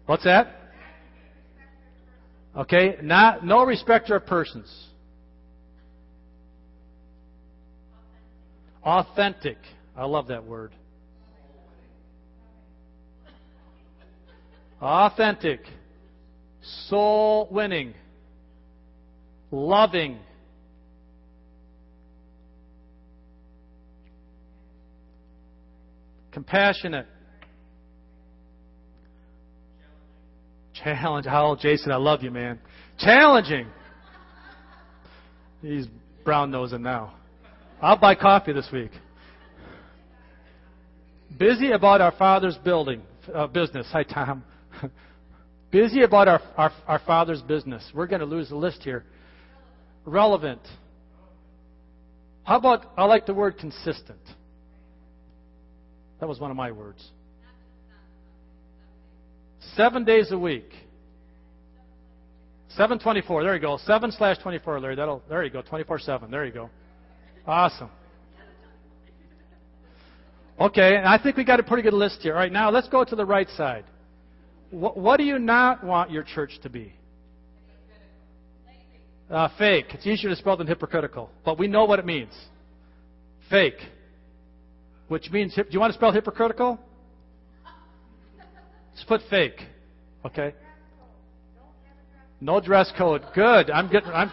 [0.06, 0.56] What's that?
[2.56, 4.68] Okay, not no respecter of persons.
[8.82, 9.58] Authentic.
[9.96, 10.74] I love that word.
[14.80, 15.60] Authentic,
[16.88, 17.94] soul winning,
[19.50, 20.18] loving,
[26.32, 27.06] compassionate,
[30.82, 31.26] challenge.
[31.28, 32.58] Oh, Jason, I love you, man.
[32.98, 33.66] Challenging.
[35.62, 35.86] He's
[36.24, 37.14] brown nosing now.
[37.82, 38.90] I'll buy coffee this week.
[41.38, 43.02] Busy about our Father's building
[43.34, 43.86] uh, business.
[43.92, 44.44] Hi, Tom.
[45.70, 47.88] Busy about our, our, our Father's business.
[47.94, 49.04] We're going to lose the list here.
[50.04, 50.60] Relevant.
[52.44, 54.20] How about, I like the word consistent.
[56.18, 57.04] That was one of my words.
[59.76, 60.70] Seven days a week.
[62.70, 63.42] 724.
[63.42, 63.78] There you go.
[63.84, 64.96] 7 slash 24, Larry.
[64.96, 65.62] That'll, there you go.
[65.62, 66.30] 24 7.
[66.30, 66.70] There you go.
[67.46, 67.90] Awesome.
[70.60, 72.34] Okay, and I think we got a pretty good list here.
[72.34, 73.84] All right, now let's go to the right side.
[74.70, 76.94] What, what do you not want your church to be?
[79.28, 79.86] Uh, fake.
[79.90, 82.32] It's easier to spell than hypocritical, but we know what it means.
[83.48, 83.78] Fake.
[85.08, 86.78] Which means, do you want to spell hypocritical?
[88.94, 89.60] Just put fake.
[90.24, 90.54] Okay?
[92.40, 93.22] No dress code.
[93.34, 93.70] Good.
[93.70, 94.10] I'm getting.
[94.10, 94.32] I'm.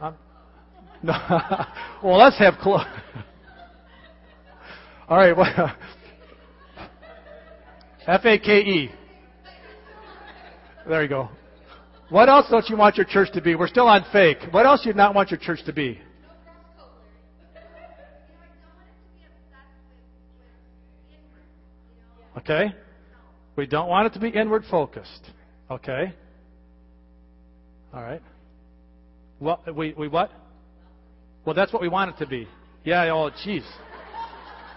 [0.00, 0.14] I'm
[1.02, 1.12] no.
[2.02, 2.86] well, let's have clothes.
[5.08, 5.36] All right.
[5.36, 5.46] Well,
[8.06, 8.90] F A K E.
[10.88, 11.28] There you go.
[12.10, 13.54] What else don't you want your church to be?
[13.54, 14.38] We're still on fake.
[14.50, 15.98] What else do you not want your church to be?
[22.36, 22.74] Okay?
[23.56, 25.30] We don't want it to be inward focused.
[25.70, 26.12] Okay?
[27.94, 28.20] All right.
[29.40, 30.30] Well, we, we what?
[31.46, 32.46] Well, that's what we want it to be.
[32.84, 33.64] Yeah, oh, jeez.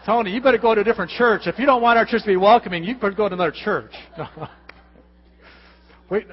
[0.06, 1.42] Tony, you better go to a different church.
[1.46, 3.92] If you don't want our church to be welcoming, you better go to another church.
[6.10, 6.26] we,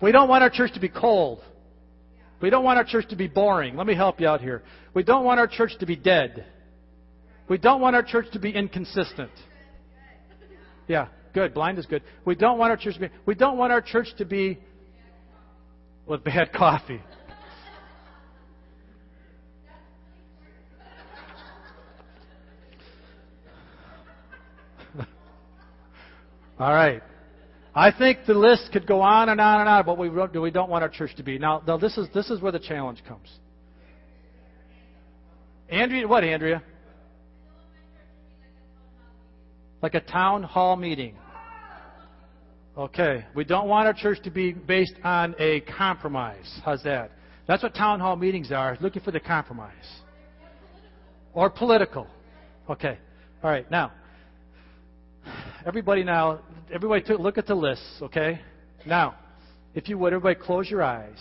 [0.00, 1.42] we don't want our church to be cold.
[2.40, 3.76] We don't want our church to be boring.
[3.76, 4.62] Let me help you out here.
[4.94, 6.44] We don't want our church to be dead.
[7.48, 9.30] We don't want our church to be inconsistent.
[10.88, 11.54] Yeah, good.
[11.54, 12.02] Blind is good.
[12.24, 13.08] We don't want our church to be.
[13.24, 14.58] We don't want our church to be
[16.06, 17.00] with bad coffee.
[26.58, 27.02] All right.
[27.76, 30.50] I think the list could go on and on and on, but we, do we
[30.50, 31.38] don't want our church to be.
[31.38, 33.30] Now, now this, is, this is where the challenge comes.
[35.68, 36.62] Andrea, what, Andrea?
[39.82, 41.16] Like a town hall meeting.
[42.78, 43.26] Okay.
[43.34, 46.60] We don't want our church to be based on a compromise.
[46.64, 47.10] How's that?
[47.46, 49.74] That's what town hall meetings are, looking for the compromise.
[51.34, 52.06] Or political.
[52.70, 52.96] Okay.
[53.42, 53.70] All right.
[53.70, 53.92] Now,
[55.66, 56.40] everybody now,
[56.72, 58.40] everybody look at the lists, okay?
[58.86, 59.14] Now,
[59.74, 61.18] if you would, everybody close your eyes.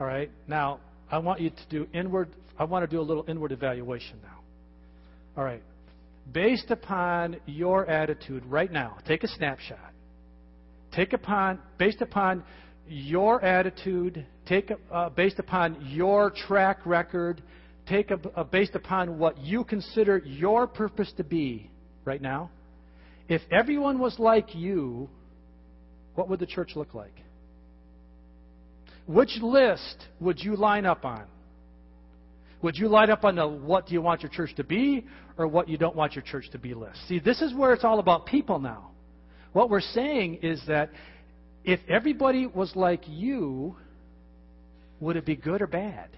[0.00, 0.30] All right?
[0.46, 0.80] Now,
[1.10, 2.28] I want you to do inward,
[2.58, 4.40] I want to do a little inward evaluation now.
[5.36, 5.62] All right.
[6.32, 9.92] Based upon your attitude right now, take a snapshot.
[10.92, 12.42] Take upon, based upon
[12.88, 17.42] your attitude, take uh, based upon your track record,
[17.86, 21.70] take a, uh, based upon what you consider your purpose to be
[22.04, 22.50] right now.
[23.28, 25.08] If everyone was like you,
[26.14, 27.14] what would the church look like?
[29.06, 31.24] Which list would you line up on?
[32.62, 35.06] Would you line up on the what do you want your church to be
[35.36, 36.98] or what you don't want your church to be list?
[37.08, 38.90] See, this is where it's all about people now.
[39.52, 40.90] What we're saying is that
[41.64, 43.76] if everybody was like you,
[45.00, 46.08] would it be good or bad?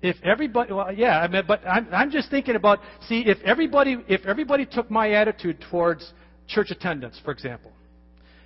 [0.00, 2.78] If everybody, well, yeah, I mean, but I'm, I'm just thinking about,
[3.08, 6.12] see, if everybody, if everybody took my attitude towards
[6.46, 7.72] church attendance, for example,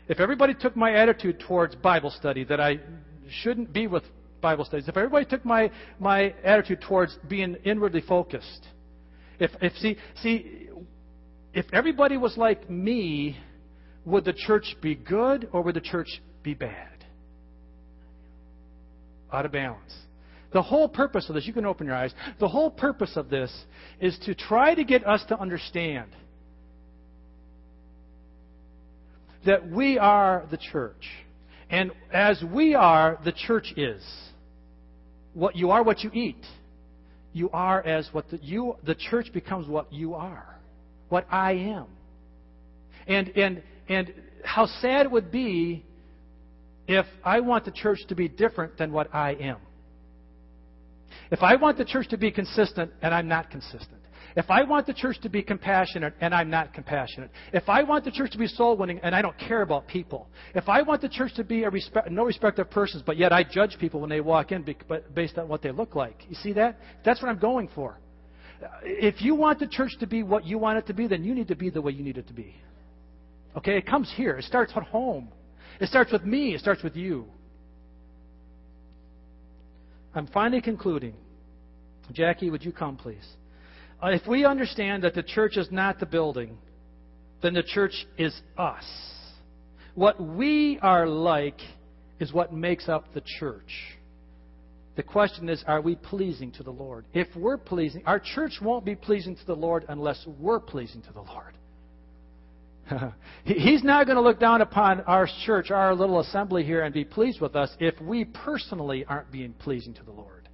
[0.09, 2.81] if everybody took my attitude towards Bible study that I
[3.43, 4.03] shouldn't be with
[4.41, 8.67] Bible studies, if everybody took my, my attitude towards being inwardly focused,
[9.39, 10.69] if, if see, see,
[11.53, 13.37] if everybody was like me,
[14.07, 16.09] would the church be good or would the church
[16.43, 17.05] be bad?
[19.33, 19.95] Out of balance.
[20.53, 23.53] The whole purpose of this, you can open your eyes, the whole purpose of this
[24.01, 26.11] is to try to get us to understand
[29.47, 31.09] that we are the church.
[31.71, 34.03] And as we are, the church is.
[35.35, 36.45] What you are what you eat.
[37.33, 40.59] You are as what the, you the church becomes what you are.
[41.09, 41.87] What I am.
[43.07, 44.13] And and and
[44.45, 45.85] how sad it would be
[46.87, 49.57] if I want the church to be different than what I am.
[51.31, 54.01] If I want the church to be consistent and I'm not consistent,
[54.35, 58.05] if I want the church to be compassionate and I'm not compassionate, if I want
[58.05, 61.03] the church to be soul winning and I don't care about people, if I want
[61.03, 64.01] the church to be a respect, no respect of persons, but yet I judge people
[64.01, 64.65] when they walk in
[65.15, 66.79] based on what they look like, you see that?
[67.05, 67.99] That's what I'm going for.
[68.85, 71.35] If you want the church to be what you want it to be, then you
[71.35, 72.55] need to be the way you need it to be.
[73.57, 73.77] Okay?
[73.77, 74.39] It comes here.
[74.39, 75.29] It starts at home.
[75.81, 76.55] It starts with me.
[76.55, 77.27] It starts with you.
[80.15, 81.15] I'm finally concluding.
[82.13, 83.27] Jackie, would you come, please?
[84.03, 86.59] Uh, if we understand that the church is not the building,
[87.43, 88.85] then the church is us.
[89.95, 91.61] What we are like
[92.19, 93.73] is what makes up the church.
[94.97, 97.07] The question is, are we pleasing to the Lord?
[97.15, 101.13] If we're pleasing, our church won't be pleasing to the Lord unless we're pleasing to
[101.13, 101.57] the Lord.
[103.45, 107.05] He's not going to look down upon our church, our little assembly here, and be
[107.05, 110.49] pleased with us if we personally aren't being pleasing to the Lord.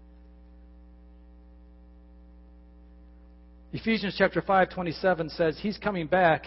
[3.73, 6.47] Ephesians chapter 5, 27 says he's coming back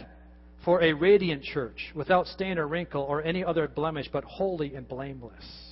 [0.65, 4.87] for a radiant church, without stain or wrinkle or any other blemish, but holy and
[4.87, 5.70] blameless.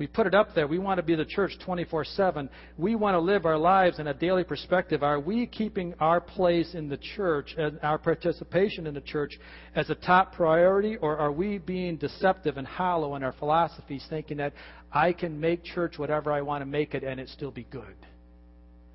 [0.00, 0.66] We put it up there.
[0.66, 2.48] We want to be the church 24 7.
[2.78, 5.02] We want to live our lives in a daily perspective.
[5.02, 9.38] Are we keeping our place in the church and our participation in the church
[9.74, 14.38] as a top priority, or are we being deceptive and hollow in our philosophies, thinking
[14.38, 14.54] that
[14.90, 17.94] I can make church whatever I want to make it and it still be good?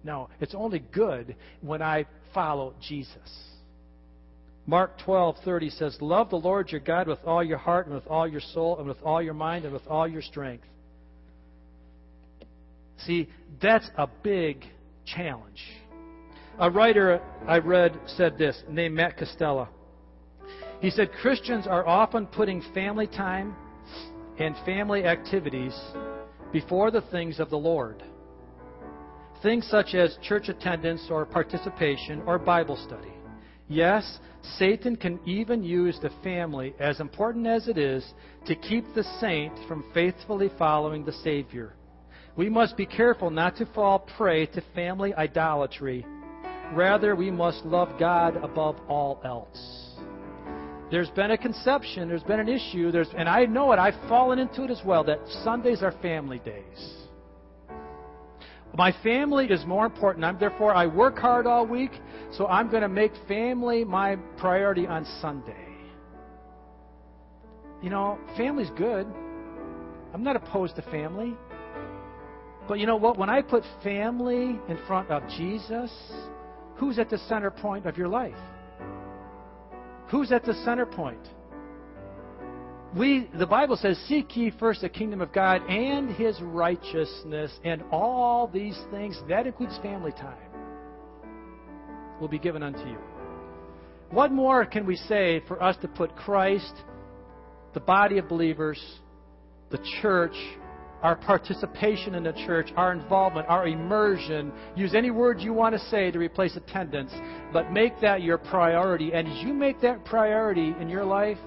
[0.04, 3.52] No, it's only good when I follow Jesus.
[4.66, 8.28] Mark 12:30 says, "Love the Lord your God with all your heart and with all
[8.28, 10.66] your soul and with all your mind and with all your strength."
[13.00, 13.30] See,
[13.62, 14.66] that's a big
[15.06, 15.62] challenge.
[16.60, 19.68] A writer I read said this, named Matt Costello.
[20.80, 23.56] He said Christians are often putting family time
[24.40, 25.78] and family activities
[26.52, 28.04] before the things of the Lord.
[29.42, 33.12] Things such as church attendance or participation or Bible study.
[33.68, 34.20] Yes,
[34.58, 38.06] Satan can even use the family, as important as it is,
[38.46, 41.74] to keep the saint from faithfully following the Savior.
[42.38, 46.06] We must be careful not to fall prey to family idolatry.
[46.74, 49.86] Rather, we must love God above all else.
[50.92, 54.38] There's been a conception, there's been an issue, there's, and I know it, I've fallen
[54.38, 56.94] into it as well, that Sundays are family days.
[58.78, 60.26] My family is more important.
[60.26, 61.92] I'm therefore I work hard all week,
[62.32, 65.68] so I'm going to make family my priority on Sunday.
[67.82, 69.08] You know, family's good.
[70.14, 71.36] I'm not opposed to family.
[72.68, 73.18] But you know what?
[73.18, 75.92] When I put family in front of Jesus,
[76.76, 78.34] who's at the center point of your life?
[80.10, 81.28] Who's at the center point?
[82.96, 87.84] We, the Bible says, Seek ye first the kingdom of God and his righteousness, and
[87.92, 90.38] all these things, that includes family time,
[92.22, 92.98] will be given unto you.
[94.12, 96.74] What more can we say for us to put Christ,
[97.74, 98.82] the body of believers,
[99.72, 100.36] the church,
[101.02, 104.52] our participation in the church, our involvement, our immersion.
[104.76, 107.14] Use any words you want to say to replace attendance,
[107.54, 109.14] but make that your priority.
[109.14, 111.38] And as you make that priority in your life,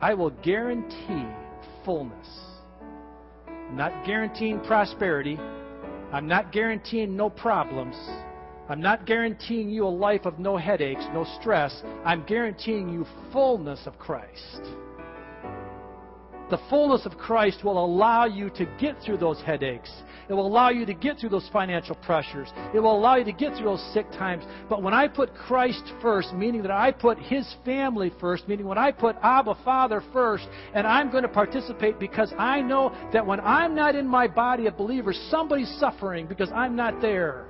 [0.00, 1.26] I will guarantee
[1.84, 2.28] fullness.
[3.48, 5.38] I'm not guaranteeing prosperity.
[6.12, 7.96] I'm not guaranteeing no problems.
[8.68, 11.82] I'm not guaranteeing you a life of no headaches, no stress.
[12.04, 14.60] I'm guaranteeing you fullness of Christ
[16.50, 19.90] the fullness of Christ will allow you to get through those headaches.
[20.28, 22.48] It will allow you to get through those financial pressures.
[22.74, 24.44] It will allow you to get through those sick times.
[24.68, 28.76] But when I put Christ first, meaning that I put His family first, meaning when
[28.76, 33.40] I put Abba Father first, and I'm going to participate because I know that when
[33.40, 37.46] I'm not in my body of believers, somebody's suffering because I'm not there.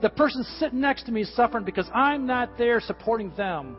[0.00, 3.76] The person sitting next to me is suffering because I'm not there supporting them.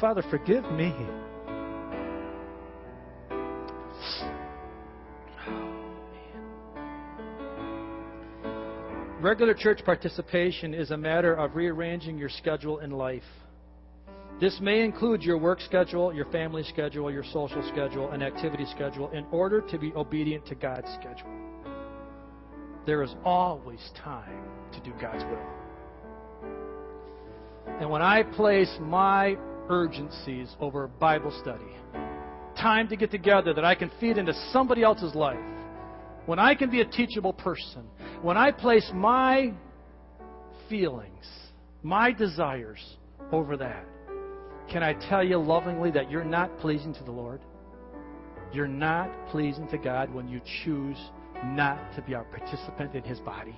[0.00, 0.94] Father, forgive me.
[9.20, 13.22] Regular church participation is a matter of rearranging your schedule in life.
[14.38, 19.10] This may include your work schedule, your family schedule, your social schedule, and activity schedule
[19.12, 21.32] in order to be obedient to God's schedule.
[22.84, 24.44] There is always time
[24.74, 25.46] to do God's will.
[27.80, 29.36] And when I place my
[29.68, 31.64] urgencies over Bible study.
[32.56, 35.38] Time to get together that I can feed into somebody else's life.
[36.26, 37.84] When I can be a teachable person.
[38.22, 39.52] When I place my
[40.68, 41.26] feelings,
[41.82, 42.82] my desires
[43.30, 43.84] over that.
[44.70, 47.40] Can I tell you lovingly that you're not pleasing to the Lord?
[48.52, 50.98] You're not pleasing to God when you choose
[51.44, 53.54] not to be a participant in His body.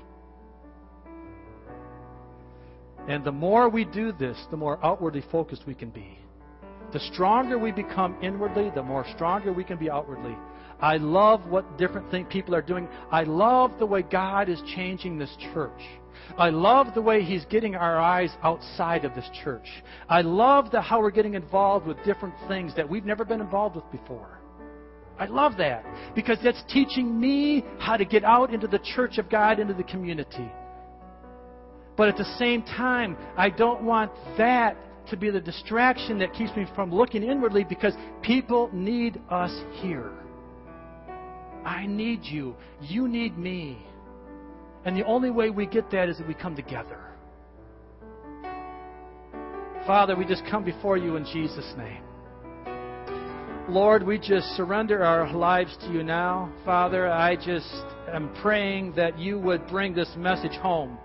[3.08, 6.18] And the more we do this, the more outwardly focused we can be.
[6.92, 10.36] The stronger we become inwardly, the more stronger we can be outwardly.
[10.80, 12.86] I love what different things people are doing.
[13.10, 15.80] I love the way God is changing this church.
[16.36, 19.66] I love the way He's getting our eyes outside of this church.
[20.08, 23.76] I love the, how we're getting involved with different things that we've never been involved
[23.76, 24.38] with before.
[25.18, 25.84] I love that
[26.14, 29.82] because that's teaching me how to get out into the church of God, into the
[29.82, 30.50] community.
[31.98, 34.76] But at the same time, I don't want that
[35.10, 37.92] to be the distraction that keeps me from looking inwardly because
[38.22, 40.12] people need us here.
[41.64, 42.54] I need you.
[42.80, 43.84] You need me.
[44.84, 47.00] And the only way we get that is that we come together.
[49.84, 52.04] Father, we just come before you in Jesus' name.
[53.68, 56.52] Lord, we just surrender our lives to you now.
[56.64, 60.96] Father, I just am praying that you would bring this message home.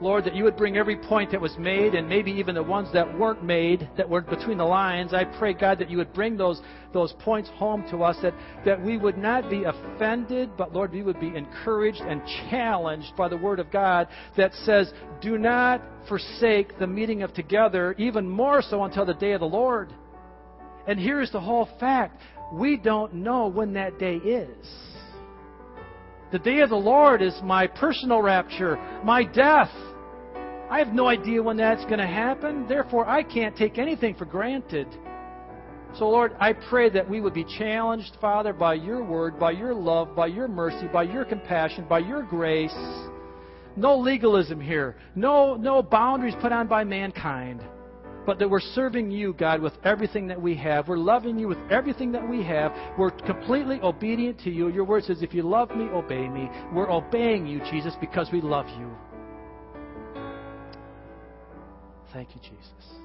[0.00, 2.88] Lord, that you would bring every point that was made and maybe even the ones
[2.92, 5.12] that weren't made, that were between the lines.
[5.12, 6.60] I pray, God, that you would bring those,
[6.92, 8.34] those points home to us, that,
[8.64, 13.28] that we would not be offended, but Lord, we would be encouraged and challenged by
[13.28, 18.62] the Word of God that says, do not forsake the meeting of together, even more
[18.62, 19.92] so until the day of the Lord.
[20.86, 22.22] And here's the whole fact
[22.52, 24.66] we don't know when that day is.
[26.30, 29.70] The day of the Lord is my personal rapture, my death.
[30.70, 32.66] I have no idea when that's going to happen.
[32.68, 34.86] Therefore, I can't take anything for granted.
[35.94, 39.72] So, Lord, I pray that we would be challenged, Father, by your word, by your
[39.72, 42.76] love, by your mercy, by your compassion, by your grace.
[43.74, 44.96] No legalism here.
[45.14, 47.62] No, no boundaries put on by mankind.
[48.28, 50.86] But that we're serving you, God, with everything that we have.
[50.86, 52.74] We're loving you with everything that we have.
[52.98, 54.68] We're completely obedient to you.
[54.68, 56.50] Your word says, if you love me, obey me.
[56.74, 58.90] We're obeying you, Jesus, because we love you.
[62.12, 62.98] Thank you, Jesus.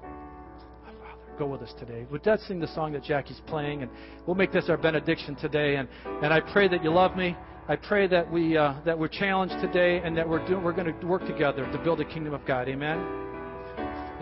[0.00, 2.06] Father, go with us today.
[2.10, 3.82] Would that sing the song that Jackie's playing?
[3.82, 3.90] And
[4.26, 5.76] we'll make this our benediction today.
[5.76, 5.86] And,
[6.22, 7.36] and I pray that you love me.
[7.68, 10.98] I pray that we uh, that we're challenged today and that we're doing, we're going
[10.98, 12.70] to work together to build the kingdom of God.
[12.70, 13.35] Amen.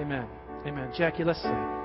[0.00, 0.26] Amen.
[0.66, 0.92] Amen.
[0.96, 1.83] Jackie, let's sing.